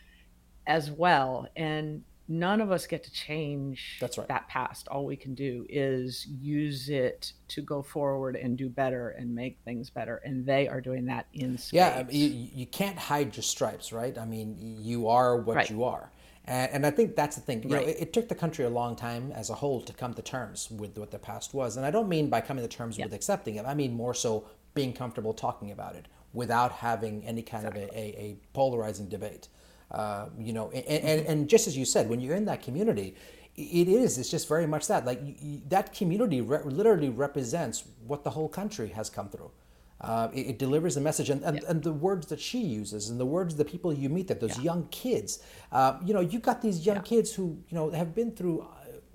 [0.69, 1.47] as well.
[1.55, 4.27] And none of us get to change That's right.
[4.27, 4.89] that past.
[4.89, 9.59] All we can do is use it to go forward and do better and make
[9.65, 10.17] things better.
[10.25, 11.73] And they are doing that in space.
[11.73, 14.19] Yeah, you, you can't hide your stripes, right?
[14.19, 15.71] I mean, you are what right.
[15.71, 16.11] you are.
[16.47, 17.63] And, and, I think that's the thing.
[17.65, 17.87] You right.
[17.87, 20.23] know, it, it, took the country a long time as a whole to come to
[20.23, 21.77] terms with what the past was.
[21.77, 23.67] And I don't mean by coming to terms with accepting it.
[23.67, 27.85] I mean more so being comfortable talking about it without having any kind exactly.
[27.85, 29.49] of a, a, a polarizing debate.
[29.91, 33.15] Uh, you know, and, and, and, just as you said, when you're in that community,
[33.55, 34.19] it is.
[34.19, 35.07] It's just very much that.
[35.07, 39.51] Like you, that community re- literally represents what the whole country has come through.
[39.99, 41.71] Uh, it, it, delivers a message, and, and, yeah.
[41.71, 44.41] and, the words that she uses, and the words of the people you meet, that
[44.41, 44.65] those yeah.
[44.65, 45.43] young kids.
[45.73, 47.03] Uh, you know, you got these young yeah.
[47.03, 48.67] kids who you know have been through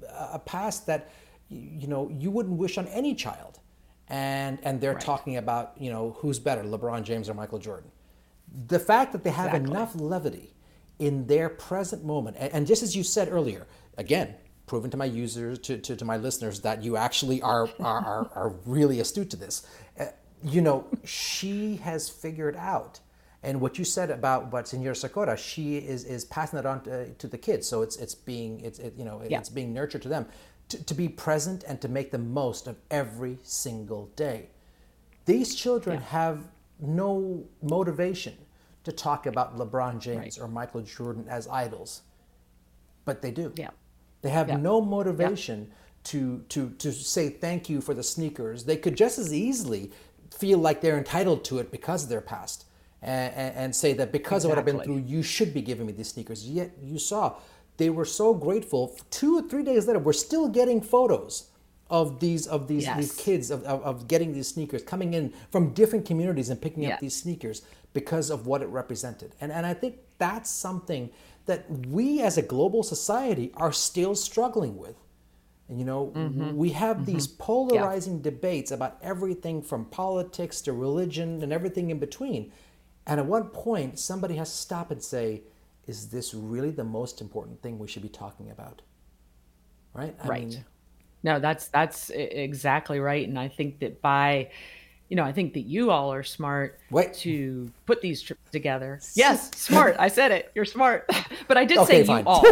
[0.10, 1.12] a, a past that
[1.50, 3.60] you know you wouldn't wish on any child,
[4.10, 5.02] and and they're right.
[5.02, 7.92] talking about you know who's better, LeBron James or Michael Jordan.
[8.68, 9.72] The fact that they have exactly.
[9.72, 10.56] enough levity
[11.02, 12.38] in their present moment.
[12.40, 13.66] And, and, just as you said earlier,
[13.98, 14.36] again,
[14.68, 18.32] proven to my users, to, to, to my listeners, that you actually are, are, are,
[18.36, 19.66] are really astute to this.
[20.44, 23.00] You know, she has figured out.
[23.44, 27.12] And what you said about what Senor Socorro, she is, is passing it on to,
[27.14, 27.68] to the kids.
[27.68, 29.40] So it's, it's being, it's, it, you know, yeah.
[29.40, 30.28] it's being nurtured to them
[30.70, 34.50] to, to be present and to make the most of every single day.
[35.26, 36.08] These children yeah.
[36.08, 36.48] have
[36.80, 38.38] no motivation
[38.84, 40.40] to talk about LeBron James right.
[40.40, 42.02] or Michael Jordan as idols,
[43.06, 43.54] but they do.
[43.56, 43.70] Yeah.
[44.22, 44.58] They have yeah.
[44.58, 45.72] no motivation
[46.04, 48.64] to to to say thank you for the sneakers.
[48.64, 49.92] They could just as easily
[50.32, 52.66] feel like they're entitled to it because of their past,
[53.02, 54.46] and, and, and say that because exactly.
[54.46, 56.48] of what I've been through, you should be giving me these sneakers.
[56.48, 57.36] Yet you saw
[57.78, 58.96] they were so grateful.
[59.10, 61.50] Two or three days later, we're still getting photos
[61.90, 62.98] of these of these, yes.
[62.98, 66.84] these kids of, of, of, getting these sneakers coming in from different communities and picking
[66.84, 66.94] yeah.
[66.94, 67.64] up these sneakers
[67.94, 69.36] because of what it represented.
[69.42, 71.10] And, and I think that's something
[71.48, 74.96] that we as a global society are still struggling with.
[75.72, 76.54] And you know, mm-hmm.
[76.54, 77.14] we have mm-hmm.
[77.14, 78.24] these polarizing yeah.
[78.24, 82.52] debates about everything from politics to religion and everything in between.
[83.08, 85.44] And at one point, somebody has to stop and say,
[85.88, 88.82] is this really the most important thing we should be talking about?
[89.94, 90.14] Right?
[90.22, 90.48] I right.
[90.50, 90.66] Mean,
[91.24, 93.26] no, that's that's exactly right.
[93.26, 94.50] And I think that by
[95.08, 97.14] you know, I think that you all are smart Wait.
[97.16, 99.00] to put these trips together.
[99.14, 99.98] Yes, smart.
[100.00, 100.52] I said it.
[100.56, 101.10] You're smart.
[101.48, 102.24] But I did okay, say fine.
[102.24, 102.46] you all.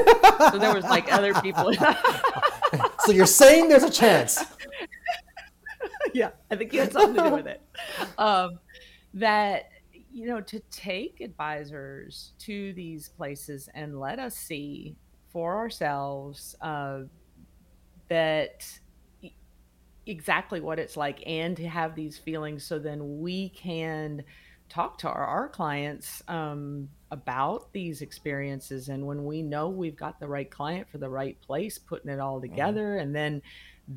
[0.52, 1.72] So there was like other people.
[3.00, 4.44] so you're saying there's a chance.
[6.14, 7.62] yeah, I think you had something to do with it.
[8.18, 8.60] Um,
[9.14, 9.70] that
[10.12, 14.96] you know, to take advisors to these places and let us see
[15.32, 17.02] for ourselves uh,
[18.10, 18.68] that
[20.06, 24.24] exactly what it's like and to have these feelings so then we can
[24.68, 30.20] talk to our, our clients um, about these experiences and when we know we've got
[30.20, 32.52] the right client for the right place putting it all mm-hmm.
[32.52, 33.02] together mm-hmm.
[33.02, 33.42] and then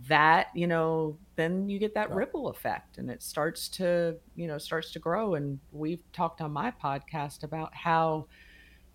[0.09, 2.17] that you know then you get that right.
[2.17, 6.51] ripple effect and it starts to you know starts to grow and we've talked on
[6.51, 8.27] my podcast about how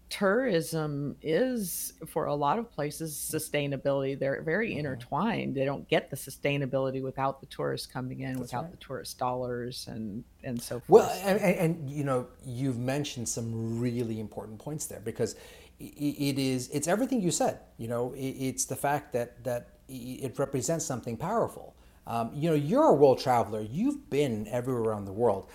[0.10, 4.18] tourism is for a lot of places sustainability.
[4.18, 4.80] They're very mm-hmm.
[4.80, 5.56] intertwined.
[5.56, 8.72] They don't get the sustainability without the tourists coming in That's without right.
[8.72, 10.90] the tourist dollars and and so forth.
[10.90, 15.36] well and, and, you know you've mentioned some really important points there because
[15.80, 20.86] it is it's everything you said you know it's the fact that that it represents
[20.86, 21.76] something powerful.
[22.06, 23.62] Um, you know you're a world traveler.
[23.62, 25.50] You've been everywhere around the world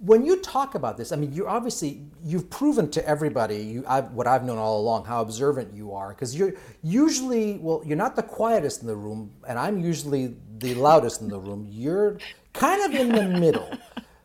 [0.00, 4.12] when you talk about this, I mean, you obviously you've proven to everybody you, I've,
[4.12, 8.16] what I've known all along how observant you are because you're usually well, you're not
[8.16, 11.66] the quietest in the room, and I'm usually the loudest in the room.
[11.70, 12.18] You're
[12.52, 13.70] kind of in the middle,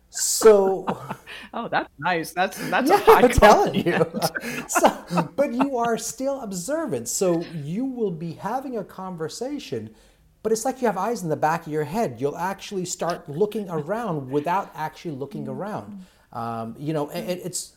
[0.10, 0.86] So,
[1.54, 2.32] oh, that's nice.
[2.34, 4.06] That's that's yeah, a high I'm telling you.
[4.68, 9.96] so, but you are still observant, so you will be having a conversation.
[10.42, 12.18] But it's like you have eyes in the back of your head.
[12.20, 16.06] You'll actually start looking around without actually looking around.
[16.32, 17.74] Um, you know, it, it's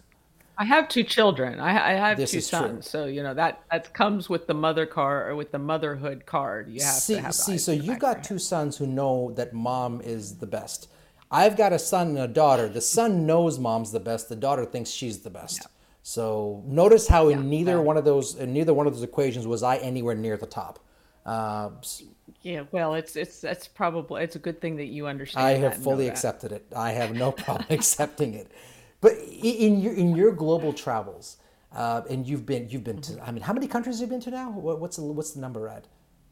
[0.58, 1.58] I have two children.
[1.58, 2.40] I, I have two is true.
[2.40, 6.24] sons, so you know that that comes with the mother card or with the motherhood
[6.26, 6.68] card.
[6.68, 8.86] You have See, to have see, so you've back of your got two sons who
[8.86, 10.88] know that mom is the best.
[11.30, 12.68] I've got a son and a daughter.
[12.68, 14.28] The son knows mom's the best.
[14.28, 15.66] The daughter thinks she's the best.
[16.02, 19.62] So notice how in neither one of those in neither one of those equations was
[19.62, 20.78] I anywhere near the top.
[21.24, 21.70] Uh,
[22.42, 25.46] Yeah, well, it's it's that's probably it's a good thing that you understand.
[25.46, 26.66] I have fully accepted it.
[26.74, 28.50] I have no problem accepting it.
[29.00, 31.38] But in your in your global travels,
[31.72, 33.16] uh, and you've been you've been Mm-hmm.
[33.18, 33.22] to.
[33.26, 34.50] I mean, how many countries have you been to now?
[34.52, 35.86] What, what's the what's the number at?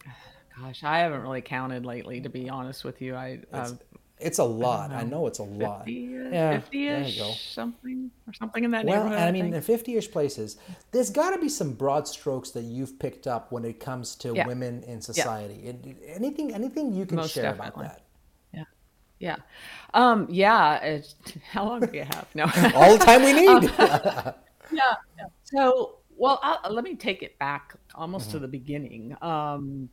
[0.58, 3.14] Gosh, I haven't really counted lately, to be honest with you.
[3.14, 3.72] I uh,
[4.20, 4.90] It's a lot.
[4.92, 5.86] I know it's a lot.
[5.86, 5.92] 50,
[6.32, 7.32] Yeah, there you 50-ish, go.
[7.32, 9.18] something or something in that Well, neighborhood.
[9.18, 9.54] and I I mean, think.
[9.56, 10.56] in 50 ish places,
[10.92, 14.34] there's got to be some broad strokes that you've picked up when it comes to
[14.34, 14.46] Yeah.
[14.46, 15.68] women in society.
[15.68, 17.86] And Anything, anything you can Most share definitely.
[17.86, 18.06] about that?
[18.52, 18.64] Yeah,
[19.18, 19.36] yeah,
[19.94, 20.76] um, yeah.
[20.84, 21.14] It's,
[21.50, 22.26] how long do you have?
[22.34, 22.44] No.
[22.74, 23.70] All the time we need.
[23.78, 24.32] Yeah.
[24.70, 24.94] yeah.
[25.44, 29.16] So, well, i let me take it back almost to the beginning.
[29.22, 29.88] Um,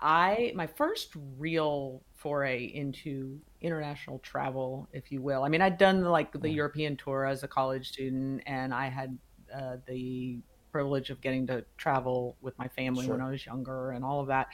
[0.00, 5.42] I my first real foray into international travel, if you will.
[5.42, 9.18] I mean, I'd done like the European tour as a college student, and I had
[9.54, 10.38] uh, the
[10.70, 14.26] privilege of getting to travel with my family when I was younger and all of
[14.26, 14.48] that.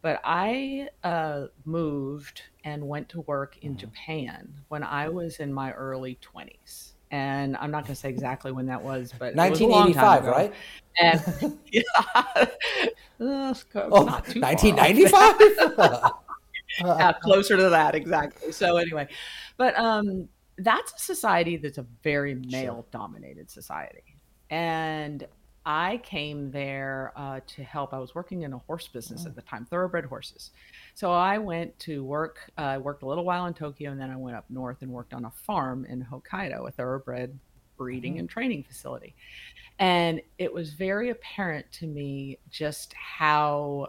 [0.00, 5.72] But I uh, moved and went to work in Japan when I was in my
[5.72, 6.92] early 20s.
[7.10, 9.92] And I'm not going to say exactly when that was, but it was a long
[9.92, 10.54] time 1985, right?
[10.98, 12.46] And yeah,
[13.92, 14.62] Oh, not too far off.
[14.62, 16.12] 1995?
[16.80, 18.52] yeah, closer to that exactly.
[18.52, 19.08] So anyway,
[19.56, 24.04] but um, that's a society that's a very male-dominated society,
[24.50, 25.26] and
[25.68, 27.92] I came there uh, to help.
[27.92, 30.52] I was working in a horse business at the time, thoroughbred horses.
[30.94, 32.38] So I went to work.
[32.56, 34.92] uh, I worked a little while in Tokyo, and then I went up north and
[34.92, 37.36] worked on a farm in Hokkaido, a thoroughbred
[37.76, 39.16] breeding and training facility.
[39.80, 43.88] And it was very apparent to me just how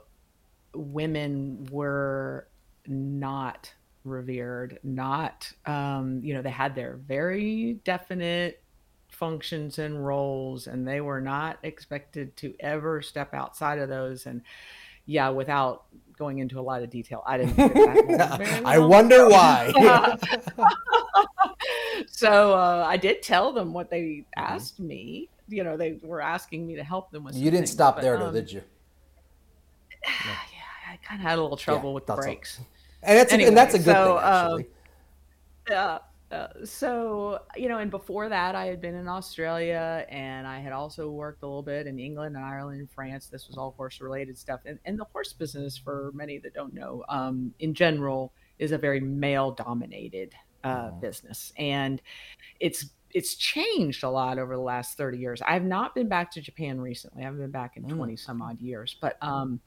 [0.74, 2.48] women were
[2.88, 3.74] not
[4.04, 8.62] revered, not, um, you know, they had their very definite
[9.10, 14.26] functions and roles, and they were not expected to ever step outside of those.
[14.26, 14.42] And
[15.06, 15.86] yeah, without
[16.18, 19.74] going into a lot of detail, I didn't fit that mold very I wonder why.
[22.08, 25.30] so uh, I did tell them what they asked me.
[25.50, 27.36] You know, they were asking me to help them with.
[27.36, 28.62] you didn't stop but, there, though, um, did you?
[30.06, 32.60] Yeah, I kind of had a little trouble with the so.
[33.08, 34.68] And that's, a, and that's a good Anyway, thing, so, um, actually.
[35.70, 35.98] Yeah.
[36.30, 40.74] Uh, so you know, and before that, I had been in Australia, and I had
[40.74, 43.28] also worked a little bit in England and Ireland and France.
[43.28, 47.06] This was all horse-related stuff, and, and the horse business, for many that don't know,
[47.08, 50.34] um, in general, is a very male-dominated
[50.66, 52.02] uh, business, and
[52.60, 55.42] it's it's changed a lot over the last 30 years.
[55.42, 57.22] I have not been back to Japan recently.
[57.22, 59.62] I haven't been back in 20 some odd years, but um,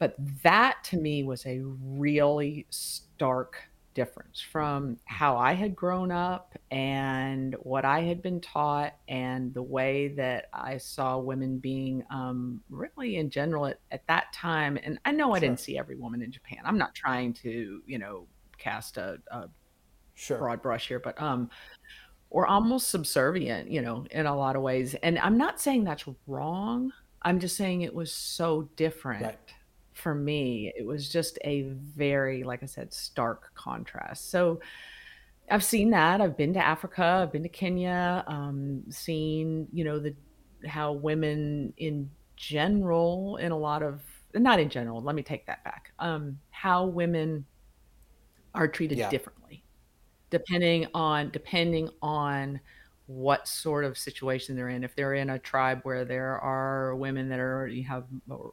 [0.00, 3.56] but that to me was a really stark
[3.94, 9.62] difference from how I had grown up and what I had been taught and the
[9.62, 14.78] way that I saw women being um, really in general at, at that time.
[14.82, 16.60] And I know I didn't see every woman in Japan.
[16.64, 18.26] I'm not trying to, you know,
[18.58, 19.48] cast a, a
[20.14, 20.38] Sure.
[20.38, 21.50] broad brush here, but um,
[22.30, 24.94] we're almost subservient, you know, in a lot of ways.
[25.02, 26.92] And I'm not saying that's wrong.
[27.22, 29.38] I'm just saying it was so different Right.
[30.00, 30.72] For me.
[30.76, 34.30] It was just a very, like I said, stark contrast.
[34.30, 34.60] So
[35.50, 36.20] I've seen that.
[36.20, 37.04] I've been to Africa.
[37.04, 38.24] I've been to Kenya.
[38.26, 40.14] Um, seen, you know, the
[40.66, 44.02] how women in general, in a lot of
[44.34, 45.02] not in general.
[45.02, 45.92] Let me take that back.
[45.98, 47.46] Um, how women
[48.54, 49.10] are treated Yeah.
[49.10, 49.64] differently
[50.30, 52.60] depending on depending on
[53.10, 57.28] what sort of situation they're in if they're in a tribe where there are women
[57.28, 58.04] that are you have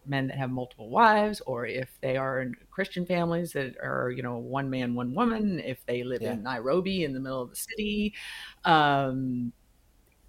[0.08, 4.24] men that have multiple wives or if they are in christian families that are you
[4.24, 6.34] know one man one woman if they live Yeah.
[6.34, 8.16] in nairobi in the middle of the city
[8.66, 9.54] um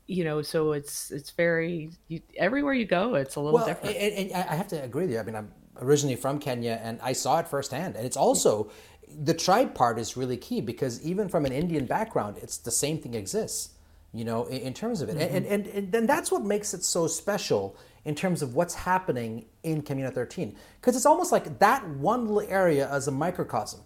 [0.07, 3.97] you know so it's it's very you, everywhere you go it's a little well, different
[3.97, 5.21] And, and I have to agree with you.
[5.21, 7.97] I mean, I'm originally from Kenya, and I saw it firsthand.
[7.97, 8.71] And it's also
[9.19, 12.99] the tribe part is really key because even from an Indian background, it's the same
[12.99, 13.71] thing exists.
[14.13, 15.53] You know, in, in terms of it, and, mm-hmm.
[15.55, 19.83] and and and that's what makes it so special in terms of what's happening in
[19.83, 23.81] Comuna 13, because it's almost like that one little area as a microcosm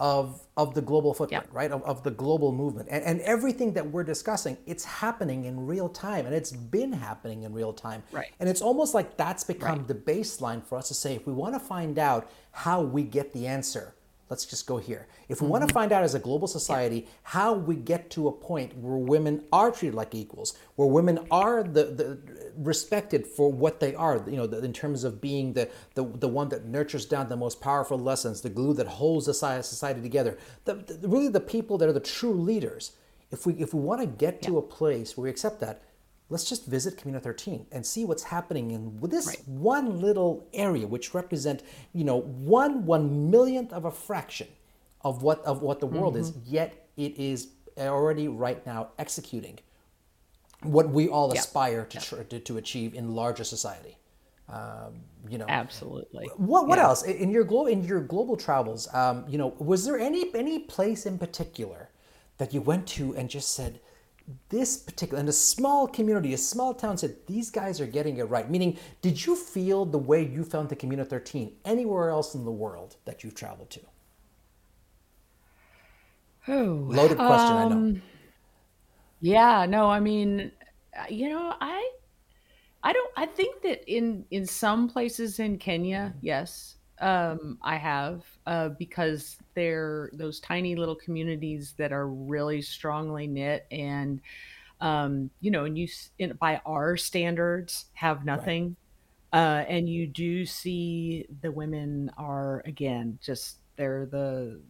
[0.00, 1.54] of of the global footprint, Yep.
[1.54, 1.70] right?
[1.70, 2.88] Of, of the global movement.
[2.90, 7.42] And, and everything that we're discussing, it's happening in real time and it's been happening
[7.42, 8.02] in real time.
[8.12, 8.28] Right.
[8.40, 9.88] And it's almost like that's become Right.
[9.88, 13.32] the baseline for us to say if we want to find out how we get
[13.34, 13.94] the answer,
[14.28, 15.06] let's just go here.
[15.28, 15.74] If we want to mm-hmm.
[15.74, 19.70] find out as a global society how we get to a point where women are
[19.70, 22.18] treated like equals, where women are the, the
[22.56, 26.28] respected for what they are, you know, the, in terms of being the, the the
[26.28, 30.38] one that nurtures down the most powerful lessons, the glue that holds the society, together,
[30.64, 32.92] the, the, really the people that are the true leaders.
[33.30, 35.82] If we if we want to get to a place where we accept that,
[36.28, 39.48] let's just visit Comuna 13 and see what's happening in this Right.
[39.48, 41.62] one little area, which represent
[41.92, 44.48] you know one one millionth of a fraction
[45.02, 46.32] of what of what the world is.
[46.44, 49.58] Yet it is already right now executing
[50.62, 51.40] what we all Yeah.
[51.40, 53.98] aspire to, tr- to to achieve in larger society.
[54.48, 56.28] Um, you know, Absolutely.
[56.36, 56.86] what what Yeah.
[56.88, 58.88] else in your global in your global travels?
[58.94, 61.90] Um, you know, was there any any place in particular
[62.38, 63.80] that you went to and just said,
[64.48, 68.24] this particular in a small community, a small town, said these guys are getting it
[68.24, 68.50] right.
[68.50, 72.50] Meaning, did you feel the way you felt in Community 13 anywhere else in the
[72.52, 73.80] world that you've traveled to?
[76.48, 77.76] Oh, Loaded question, I know.
[77.76, 78.02] um,
[79.20, 80.52] yeah, no, I mean,
[81.08, 81.90] you know, I
[82.82, 88.24] I don't I think that in in some places in Kenya, yes, um, I have
[88.46, 94.20] uh, because they're those tiny little communities that are really strongly knit and
[94.80, 98.54] um, you know, and you in, by our standards have Right.
[98.54, 98.76] nothing,
[99.32, 104.62] uh, and you do see the women are again just they're the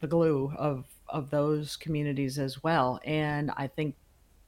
[0.00, 3.00] the glue of of those communities as well.
[3.04, 3.96] And I think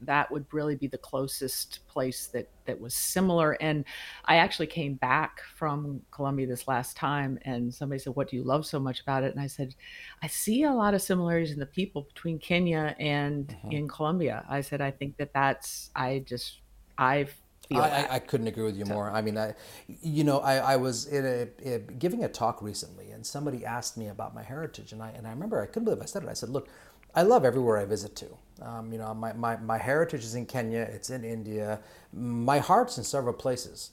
[0.07, 3.53] that would really be the closest place that that was similar.
[3.61, 3.85] And
[4.25, 8.45] I actually came back from Colombia this last time, and somebody said, "What do you
[8.45, 9.75] love so much about it?" And I said,
[10.23, 13.73] "I see a lot of similarities in the people between Kenya and Mhm.
[13.73, 16.61] in Colombia." I said, "I think that that's I just
[16.99, 17.27] I
[17.73, 18.15] I, I.
[18.15, 19.11] I couldn't agree with you more.
[19.11, 19.55] I mean, I,
[19.87, 23.97] you know, I, I was in a, a giving a talk recently, and somebody asked
[23.97, 26.29] me about my heritage, and I and I remember I couldn't believe I said it.
[26.29, 26.69] I said, "Look,
[27.15, 28.39] I love everywhere I visit to.
[28.63, 31.81] Um, you know, my, my my heritage is in Kenya, it's in India,
[32.13, 33.91] my heart's in several places.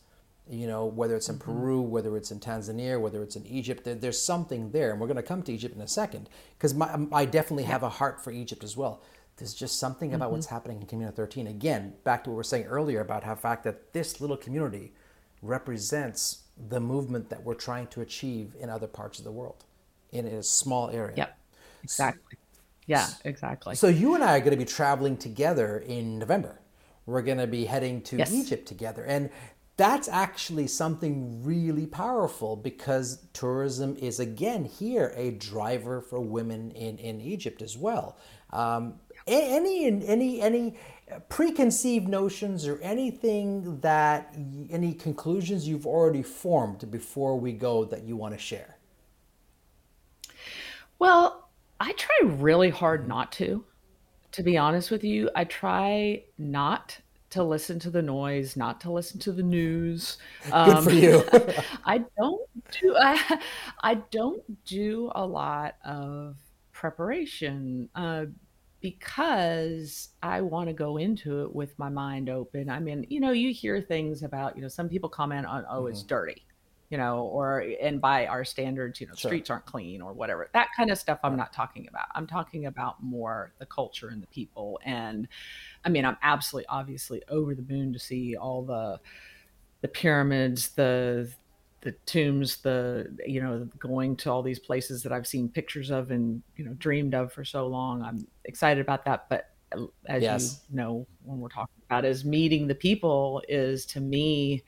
[0.50, 3.84] You know, whether it's in hmm Peru, whether it's in Tanzania, whether it's in Egypt,
[3.86, 6.76] there, there's something there, and we're going to come to Egypt in a second because
[7.14, 9.02] I definitely have a heart for Egypt as well.
[9.38, 11.48] There's just something about hmm what's happening in Community 13.
[11.48, 14.94] Again, back to what we were saying earlier about how fact that this little community
[15.42, 19.64] represents the movement that we're trying to achieve in other parts of the world
[20.12, 21.24] in a small area.
[21.24, 21.38] Yep.
[21.84, 22.38] Exactly.
[22.92, 23.08] Yeah.
[23.26, 23.76] Exactly.
[23.76, 26.60] So you and I are going to be traveling together in November.
[27.06, 28.32] We're going to be heading to Yes.
[28.32, 29.04] Egypt together.
[29.04, 29.30] And
[29.78, 36.98] that's actually something really powerful because tourism is again here a driver for women in,
[36.98, 38.18] in Egypt as well.
[38.52, 38.96] Um,
[39.28, 40.76] any any any
[41.30, 44.36] preconceived notions or anything that
[44.70, 48.78] any conclusions you've already formed before we go that you want to share?
[51.00, 51.50] Well,
[51.82, 53.66] I try really hard not to,
[54.34, 55.30] to be honest with you.
[55.36, 57.00] I try not
[57.32, 60.18] to listen to the noise, not to listen to the news.
[60.64, 61.24] Good for Um, you.
[61.86, 62.50] I don't
[62.82, 63.42] do I,
[63.84, 66.38] I don't do a lot of
[66.74, 68.26] preparation uh,
[68.82, 72.70] because I want to go into it with my mind open.
[72.70, 75.88] I mean, you know, you hear things about, you know, some people comment on, oh,
[75.88, 76.08] it's Mhm.
[76.08, 76.46] dirty,
[76.92, 79.30] you know, or and by our standards, you know, Sure.
[79.30, 80.50] streets aren't clean or whatever.
[80.54, 82.08] That kind of stuff I'm not talking about.
[82.14, 84.78] I'm talking about more the culture and the people.
[84.84, 85.30] And
[85.86, 89.00] I mean, I'm absolutely obviously over the moon to see all the
[89.80, 91.32] the pyramids, the
[91.80, 96.12] the tombs, the you know, going to all these places that I've seen pictures of
[96.12, 98.02] and you know dreamed of for so long.
[98.02, 102.68] I'm excited about that, but uh, as you know, when we're talking about is meeting
[102.68, 104.62] the people is to me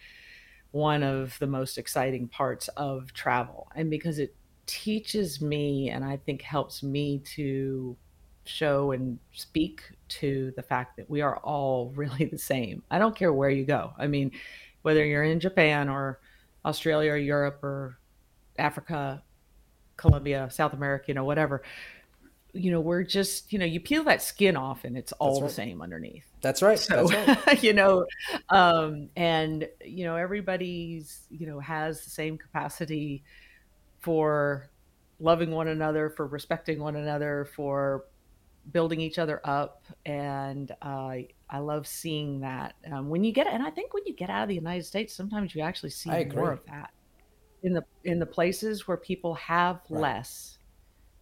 [0.74, 6.18] one of the most exciting parts of travel, and because it teaches me and I
[6.18, 7.96] think helps me to
[8.46, 12.82] show and speak to the fact that we are all really the same.
[12.90, 13.94] I don't care where you go.
[13.98, 14.32] I mean,
[14.82, 16.20] whether you're in Japan or
[16.66, 18.00] Australia or Europe or
[18.58, 19.22] Africa,
[19.96, 21.62] Colombia, South America, you know, whatever,
[22.54, 25.50] you know, we're just, you know, you peel that skin off and it's all the
[25.50, 26.26] same underneath.
[26.44, 26.78] That's right.
[26.78, 27.64] So, That's right.
[27.64, 28.06] you know,
[28.50, 33.24] um, and, you know, everybody's, you know, has the same capacity
[34.02, 34.70] for
[35.20, 38.04] loving one another, for respecting one another, for
[38.72, 39.86] building each other up.
[40.06, 41.16] And uh,
[41.50, 44.44] I love seeing that um, when you get, and I think when you get out
[44.44, 46.90] of the United States, sometimes you actually see more of that
[47.64, 50.02] in the in the places where people have Right.
[50.02, 50.58] less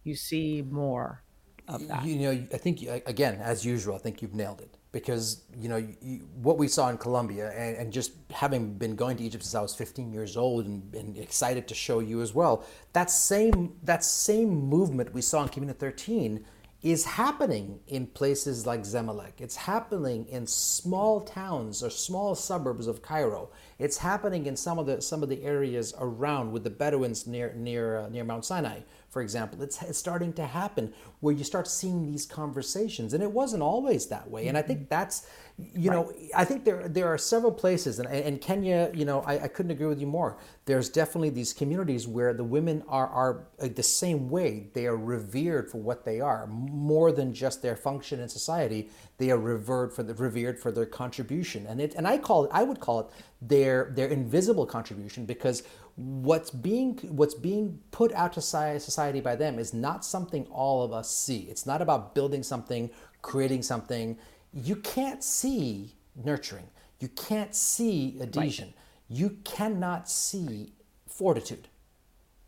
[0.04, 1.22] you see more
[1.68, 2.04] of that.
[2.04, 5.76] You know, I think again, as usual, I think you've nailed it because you know
[5.76, 9.54] you, what we saw in Colombia, and, and, just having been going to Egypt since
[9.54, 12.64] I was 15 years old, and, and, excited to show you as well.
[12.92, 16.44] That same that same movement we saw in Comuna 13
[16.82, 19.34] is happening in places like Zamalek.
[19.38, 23.50] It's happening in small towns or small suburbs of Cairo.
[23.78, 27.54] It's happening in some of the some of the areas around with the Bedouins near
[27.54, 28.80] near uh, near Mount Sinai
[29.12, 29.62] for example.
[29.62, 33.12] It's, it's starting to happen where you start seeing these conversations.
[33.12, 34.48] And it wasn't always that way.
[34.48, 34.88] And I think mm-hmm.
[34.88, 35.96] that's, you right.
[35.96, 39.48] know, I think there, there are several places, and, and Kenya, you know, I, I
[39.48, 40.38] couldn't agree with you more.
[40.64, 44.68] There's definitely these communities where the women are, are uh, the same way.
[44.72, 48.88] They are revered for what they are, more than just their function in society.
[49.18, 51.66] They are revered for the, revered for their contribution.
[51.66, 53.06] And it, and I call it, I would call it
[53.42, 55.62] their, their invisible contribution because
[55.96, 60.92] what's being what's being put out to society by them is not something all of
[60.92, 61.40] us see.
[61.50, 62.90] It's not about building something,
[63.20, 64.16] creating something.
[64.54, 66.68] You can't see nurturing.
[67.00, 68.68] You can't see adhesion.
[68.68, 69.18] Right.
[69.18, 70.72] You cannot see
[71.06, 71.68] fortitude.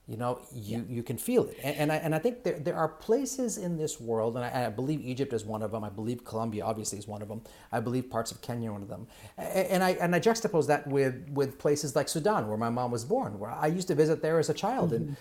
[0.06, 0.96] You know, you, yeah.
[0.96, 1.58] you can feel it.
[1.62, 4.66] And, and, I, and I think there, there are places in this world, and I,
[4.66, 5.82] I, believe Egypt is one of them.
[5.82, 7.40] I believe Colombia obviously is one of them.
[7.72, 9.06] I believe parts of Kenya are one of them.
[9.38, 13.02] And I, and I juxtapose that with, with places like Sudan, where my mom was
[13.02, 15.04] born, where I used to visit there as a child, mm-hmm.
[15.04, 15.16] and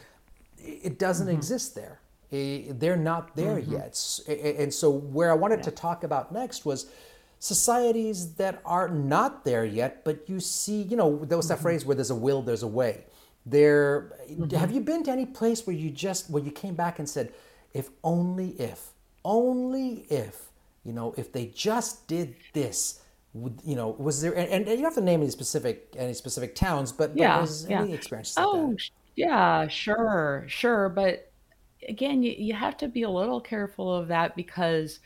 [0.58, 1.38] it doesn't mm-hmm.
[1.38, 2.02] exist there.
[2.30, 3.72] They're not there mm-hmm.
[3.72, 4.58] yet.
[4.60, 5.66] And so, where I wanted yeah.
[5.66, 6.88] to talk about next was
[7.40, 11.64] societies that are not there yet, but you see, you know, there was that mm-hmm.
[11.64, 13.06] phrase where there's a will, there's a way
[13.46, 14.56] there, mm-hmm.
[14.56, 17.34] have you been to any place where you just where you came back and said,
[17.74, 18.92] if only if,
[19.26, 20.50] only if,
[20.84, 23.02] you know, if they just did this,
[23.34, 23.96] would you know?
[23.98, 24.34] Was there?
[24.34, 27.66] And, and you don't have to name any specific any specific towns, but, yeah, but
[27.70, 27.82] yeah.
[27.82, 28.76] any experiences oh,
[29.16, 30.90] yeah, sure, sure.
[30.90, 31.32] But
[31.88, 35.00] again, you, you have to be a little careful of that because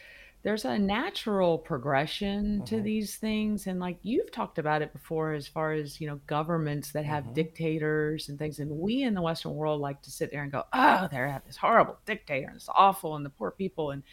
[0.48, 2.86] there's a natural progression to mm-hmm.
[2.86, 6.94] these things and like you've talked about it before as far as you know governments
[6.94, 7.34] that have mm-hmm.
[7.34, 10.64] dictators and things and we in the western world like to sit there and go
[10.72, 14.04] oh they're have this horrible dictator and it's awful and the poor people and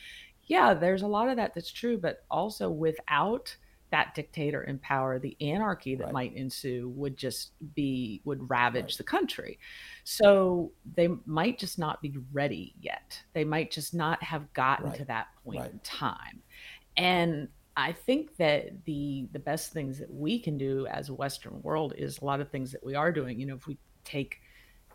[0.47, 3.55] yeah there's a lot of that that's true but also without
[3.95, 6.13] that dictator in power, the anarchy that right.
[6.13, 8.99] might ensue would just be would ravage right.
[8.99, 9.57] the country.
[10.03, 13.23] So they might just not be ready yet.
[13.35, 14.97] They might just not have gotten right.
[14.97, 16.43] to that point in time.
[16.97, 21.63] And I think that the the best things that we can do as a Western
[21.63, 23.39] world is a lot of things that we are doing.
[23.39, 24.41] You know, if we take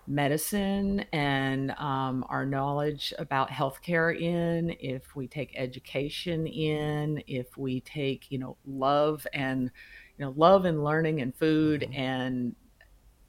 [0.10, 7.80] medicine and um, our knowledge about healthcare in, if we take education in, if we
[7.82, 9.70] take, you know, love and,
[10.18, 11.94] you know, love and learning and food mm-hmm.
[11.94, 12.56] and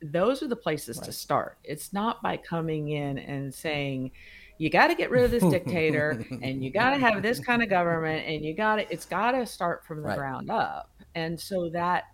[0.02, 1.04] those are the places right.
[1.04, 1.58] to start.
[1.62, 4.12] It's not by coming in and saying,
[4.56, 7.62] you got to get rid of this dictator and you got to have this kind
[7.62, 10.16] of government and you got to, it's got to start from the right.
[10.16, 10.90] ground up.
[11.14, 12.04] And so that,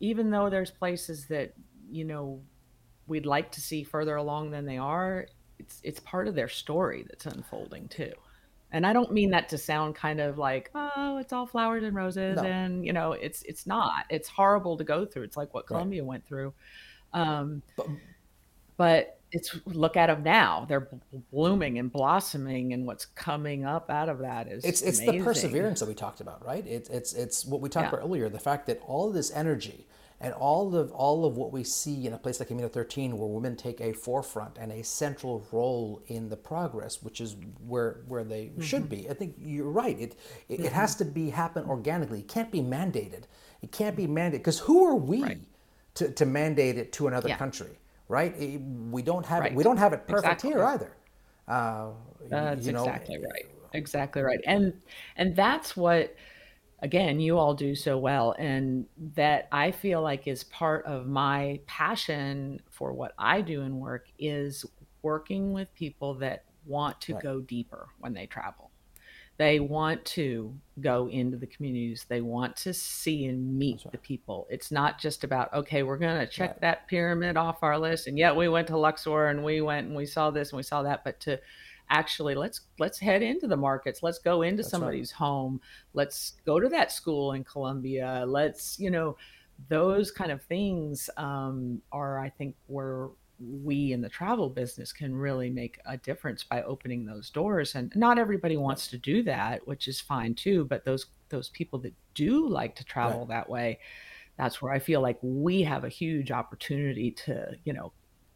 [0.00, 1.52] even though there's places that,
[1.90, 2.40] you know,
[3.08, 5.26] we'd like to see further along than they are,
[5.58, 8.12] it's it's part of their story that's unfolding too.
[8.70, 11.96] And I don't mean that to sound kind of like, oh, it's all flowers and
[11.96, 12.42] roses, no.
[12.42, 14.04] and you know, it's it's not.
[14.10, 15.22] It's horrible to go through.
[15.22, 16.08] It's like what Colombia right.
[16.08, 16.52] went through.
[17.14, 17.86] Um, but,
[18.76, 20.88] but it's look at them now; they're
[21.32, 25.18] blooming and blossoming, and what's coming up out of that is it's it's amazing.
[25.18, 26.66] the perseverance that we talked about, right?
[26.66, 27.88] It's it's it's what we talked yeah.
[27.98, 28.28] about earlier.
[28.28, 29.86] The fact that all this energy
[30.20, 33.28] and all of all of what we see in a place like Comuna 13, where
[33.28, 38.24] women take a forefront and a central role in the progress, which is where where
[38.24, 38.62] they mm-hmm.
[38.62, 39.08] should be.
[39.08, 39.98] I think you're right.
[39.98, 40.16] It
[40.48, 40.64] it, mm-hmm.
[40.64, 42.20] it, has to be happen organically.
[42.20, 43.24] It can't be mandated.
[43.62, 45.38] It can't be mandated because who are we right.
[45.94, 47.36] to, to mandate it to another yeah.
[47.36, 48.34] country, right?
[48.40, 49.52] It, we don't have right.
[49.52, 49.56] it.
[49.56, 50.50] We don't have it perfect exactly.
[50.50, 50.96] here either.
[51.46, 51.90] Uh,
[52.28, 53.46] that's you know, exactly right.
[53.72, 54.40] Exactly right.
[54.46, 54.72] And
[55.16, 56.14] and that's what
[56.80, 61.58] again you all do so well and that i feel like is part of my
[61.66, 64.64] passion for what i do in work is
[65.02, 67.22] working with people that want to right.
[67.22, 68.70] go deeper when they travel
[69.38, 73.92] they want to go into the communities they want to see and meet right.
[73.92, 76.60] the people it's not just about okay we're going to check right.
[76.60, 79.96] that pyramid off our list and yet we went to luxor and we went and
[79.96, 81.38] we saw this and we saw that but to
[81.90, 84.02] actually let's let's head into the markets.
[84.02, 85.26] Let's go into That's somebody's right.
[85.26, 85.60] home.
[85.94, 88.24] Let's go to that school in colombia.
[88.26, 89.16] Let's you know
[89.68, 93.08] those kind of things um, are i think where
[93.40, 97.76] we in the travel business can really make a difference by opening those doors.
[97.76, 101.78] And not everybody wants to do that which is fine too but those those people
[101.80, 103.28] that do like to travel right.
[103.28, 103.78] that way
[104.36, 107.92] that's where i feel like we have a huge opportunity to you know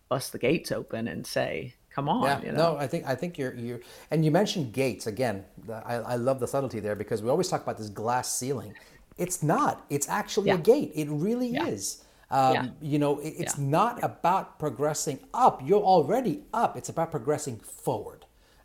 [0.08, 2.24] bust the gates open and say come on.
[2.24, 2.72] Yeah, you know?
[2.74, 3.80] no, I think I think you're you
[4.10, 5.44] and you mentioned gates again.
[5.70, 8.74] I, I love the subtlety there because we always talk about this glass ceiling.
[9.18, 9.84] It's not.
[9.90, 10.54] It's actually Yeah.
[10.54, 10.92] a gate.
[10.94, 11.66] It really Yeah.
[11.66, 12.04] is.
[12.30, 12.66] Um, Yeah.
[12.80, 15.60] You know, it, it's not about progressing up.
[15.64, 16.76] You're already up.
[16.76, 18.21] It's about progressing forward.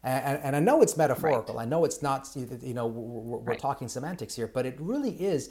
[0.07, 1.59] And, and, I know it's metaphorical.
[1.59, 2.29] I know it's not.
[2.35, 3.59] You know, we're, we're Right.
[3.59, 5.49] talking semantics here, but it really is.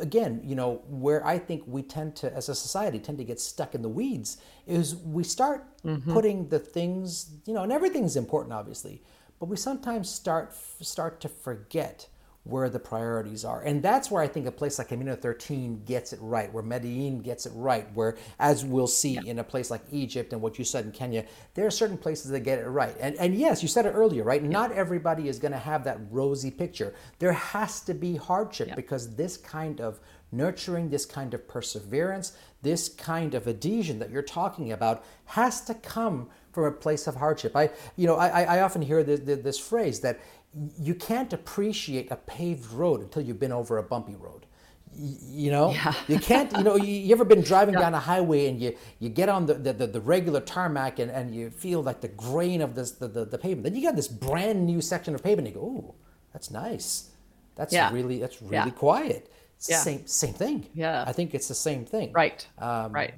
[0.00, 3.40] Again, you know, where I think we tend to, as a society, tend to get
[3.40, 6.14] stuck in the weeds is we start Mm-hmm.
[6.14, 9.02] putting the things, you know, and everything's important, obviously,
[9.38, 12.08] but we sometimes start start to forget
[12.44, 13.62] where the priorities are.
[13.62, 17.20] And that's where I think a place like Comuna 13 gets it right, where Medellin
[17.20, 20.64] gets it right, where, as we'll see in a place like Egypt and what you
[20.64, 21.24] said in Kenya,
[21.54, 22.94] there are certain places that get it right.
[23.00, 24.42] And, and yes, you said it earlier, right?
[24.42, 26.94] Not everybody is going to have that rosy picture.
[27.18, 29.98] There has to be hardship because this kind of
[30.30, 35.74] nurturing, this kind of perseverance, this kind of adhesion that you're talking about has to
[35.74, 37.56] come from a place of hardship.
[37.56, 40.20] I, you know, I, I often hear this, this phrase that
[40.78, 44.46] you can't appreciate a paved road until you've been over a bumpy road.
[44.96, 45.92] You know, Yeah.
[46.06, 46.52] you can't.
[46.56, 49.46] You know, you, you ever been driving down a highway and you you get on
[49.46, 52.92] the the, the, the regular tarmac and, and you feel like the grain of this
[52.92, 53.64] the, the, the pavement.
[53.64, 55.48] Then you got this brand new section of pavement.
[55.48, 55.94] And you go, oh,
[56.32, 57.10] that's nice.
[57.56, 57.92] That's Yeah.
[57.92, 58.70] really that's really Yeah.
[58.70, 59.32] quiet.
[59.68, 59.78] Yeah.
[59.78, 60.66] Same same thing.
[60.74, 61.04] Yeah.
[61.06, 62.12] I think it's the same thing.
[62.12, 62.46] Right.
[62.58, 63.14] Um, right.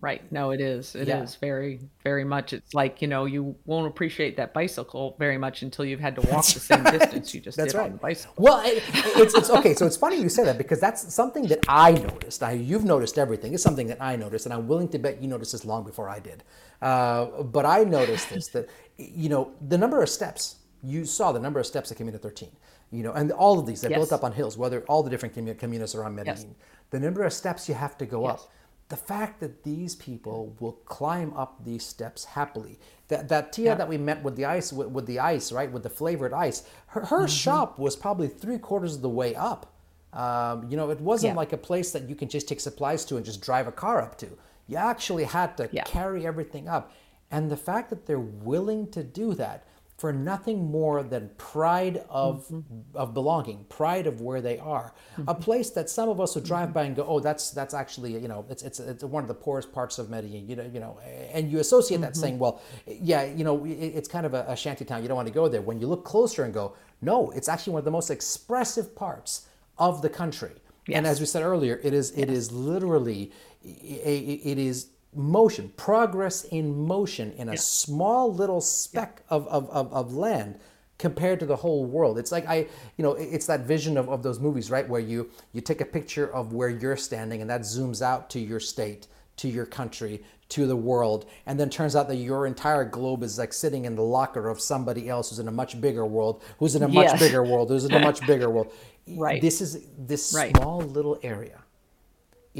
[0.00, 0.30] Right.
[0.30, 0.94] No, it is.
[0.94, 1.26] It is Yeah.
[1.40, 2.52] very, very much.
[2.52, 6.20] It's like, you know, you won't appreciate that bicycle very much until you've had to
[6.30, 7.86] walk the same distance you just That's did right.
[7.86, 8.34] on the bicycle.
[8.38, 8.82] Well, it,
[9.16, 9.74] it's, it's okay.
[9.74, 12.42] So it's funny you say that because that's something that I noticed.
[12.44, 13.54] I, you've noticed everything.
[13.54, 16.08] It's something that I noticed, and I'm willing to bet you noticed this long before
[16.08, 16.44] I did.
[16.80, 18.68] Uh, but I noticed this that
[18.98, 22.20] you know the number of steps you saw the number of steps that came into
[22.20, 22.50] 13.
[22.92, 24.56] You know, and all of these they're built up on hills.
[24.56, 26.54] Whether all the different communities around Medellin,
[26.90, 28.30] the number of steps you have to go Yes.
[28.44, 28.52] up.
[28.88, 32.78] The fact that these people will climb up these steps happily.
[33.08, 35.82] That that Tia that we met with the ice with, with the ice right with
[35.82, 36.62] the flavored ice.
[36.88, 37.26] Her, her Mm-hmm.
[37.26, 39.74] shop was probably three quarters of the way up.
[40.14, 41.36] Um, you know, it wasn't Yeah.
[41.36, 44.00] like a place that you can just take supplies to and just drive a car
[44.00, 44.28] up to.
[44.66, 45.84] You actually had to Yeah.
[45.84, 46.90] carry everything up.
[47.30, 49.64] And the fact that they're willing to do that
[49.98, 52.96] for nothing more than pride of mm-hmm.
[52.96, 54.94] of belonging, pride of where they are.
[55.16, 55.42] A mm-hmm.
[55.42, 56.86] place that some of us would drive by mm-hmm.
[56.86, 59.72] and go, "Oh, that's that's actually you know it's it's, it's one of the poorest
[59.72, 61.00] parts of Medellin." You know, you know,
[61.32, 64.56] and you associate that saying, "Well, yeah, you know, it, it's kind of a, a
[64.56, 65.02] shanty town.
[65.02, 67.72] You don't want to go there." When you look closer and go, "No, it's actually
[67.72, 70.52] one of the most expressive parts of the country."
[70.90, 73.32] And as we said earlier, it is it is literally
[73.64, 79.92] it it is motion, progress in motion in a small little speck of, of, of,
[79.92, 80.58] of land
[80.98, 82.18] compared to the whole world.
[82.18, 84.88] It's like I, you know, it's that vision of, of those movies, right?
[84.88, 88.40] Where you you take a picture of where you're standing and that zooms out to
[88.40, 89.06] your state,
[89.36, 93.38] to your country, to the world, and then turns out that your entire globe is
[93.38, 96.74] like sitting in the locker of somebody else who's in a much bigger world, who's
[96.74, 97.20] in a much Yes.
[97.20, 98.72] bigger world, who's in a much bigger world.
[99.16, 99.40] Right.
[99.40, 100.54] This is this Right.
[100.54, 101.60] small little area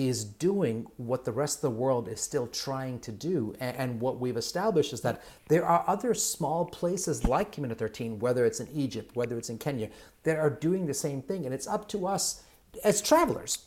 [0.07, 3.53] is doing what the rest of the world is still trying to do.
[3.59, 8.21] And, and what we've established is that there are other small places like Comuna 13,
[8.21, 9.91] whether it's in Egypt, whether it's in Kenya,
[10.23, 11.47] that are doing the same thing.
[11.47, 12.45] And it's up to us
[12.85, 13.59] as travelers.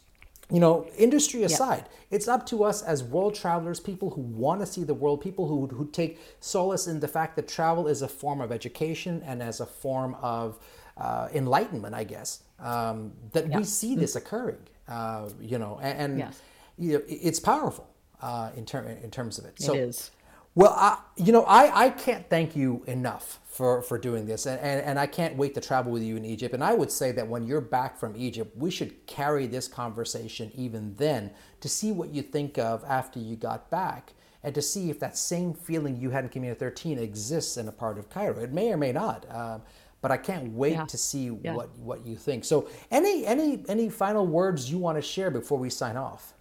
[0.49, 4.65] You know, industry aside, it's up to us as world travelers, people who want to
[4.65, 8.07] see the world, people who, who take solace in the fact that travel is a
[8.07, 10.59] form of education and as a form of
[10.97, 14.59] uh, enlightenment, I guess, um, that we see this occurring.
[14.91, 16.41] Uh, you know, and, and Yes.
[16.77, 17.87] you know, it's powerful
[18.21, 19.55] uh, in, ter- in terms of it.
[19.61, 20.11] So, it is.
[20.55, 24.59] well, I, you know, I, I can't thank you enough for, for doing this, and,
[24.61, 26.53] and, and I can't wait to travel with you in Egypt.
[26.53, 30.51] And I would say that when you're back from Egypt, we should carry this conversation
[30.55, 31.31] even then
[31.61, 34.13] to see what you think of after you got back,
[34.43, 37.71] and to see if that same feeling you had in Comuna 13 exists in a
[37.71, 38.39] part of Cairo.
[38.39, 39.25] It may or may not.
[39.29, 39.61] Um,
[40.01, 40.85] but I can't wait Yeah.
[40.85, 41.53] to see Yeah.
[41.55, 42.43] what, what you think.
[42.45, 46.33] So, any any any final words you want to share before we sign off?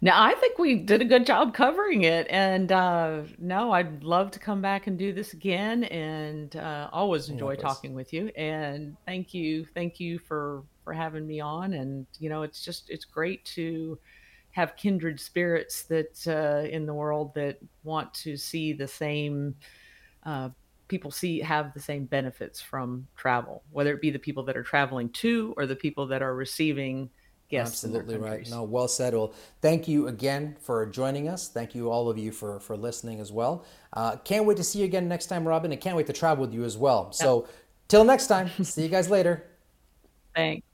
[0.00, 2.26] Now, I think we did a good job covering it.
[2.28, 5.84] And uh, no, I'd love to come back and do this again.
[5.84, 8.28] And uh, always enjoy talking with you.
[8.36, 11.74] And thank you, thank you for for having me on.
[11.74, 13.98] And you know, it's just it's great to
[14.50, 19.54] have kindred spirits that uh, in the world that want to see the same.
[20.24, 20.50] Uh,
[20.88, 24.62] people see have the same benefits from travel, whether it be the people that are
[24.62, 27.10] traveling to or the people that are receiving
[27.48, 27.84] guests.
[27.84, 28.48] Absolutely right.
[28.50, 29.14] No, well said.
[29.14, 31.48] Well, thank you again for joining us.
[31.48, 33.64] Thank you all of you for for listening as well.
[33.92, 36.44] Uh, can't wait to see you again next time, Robin, and can't wait to travel
[36.44, 37.12] with you as well.
[37.12, 37.46] So,
[37.88, 38.50] till next time.
[38.62, 39.46] see you guys later.
[40.34, 40.66] Thanks.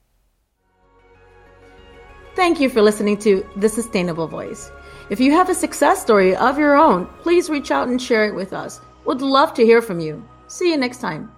[2.35, 4.71] Thank you for listening to The Sustainable Voice.
[5.09, 8.33] If you have a success story of your own, please reach out and share it
[8.33, 8.79] with us.
[9.05, 10.23] Would love to hear from you.
[10.47, 11.31] See you next time.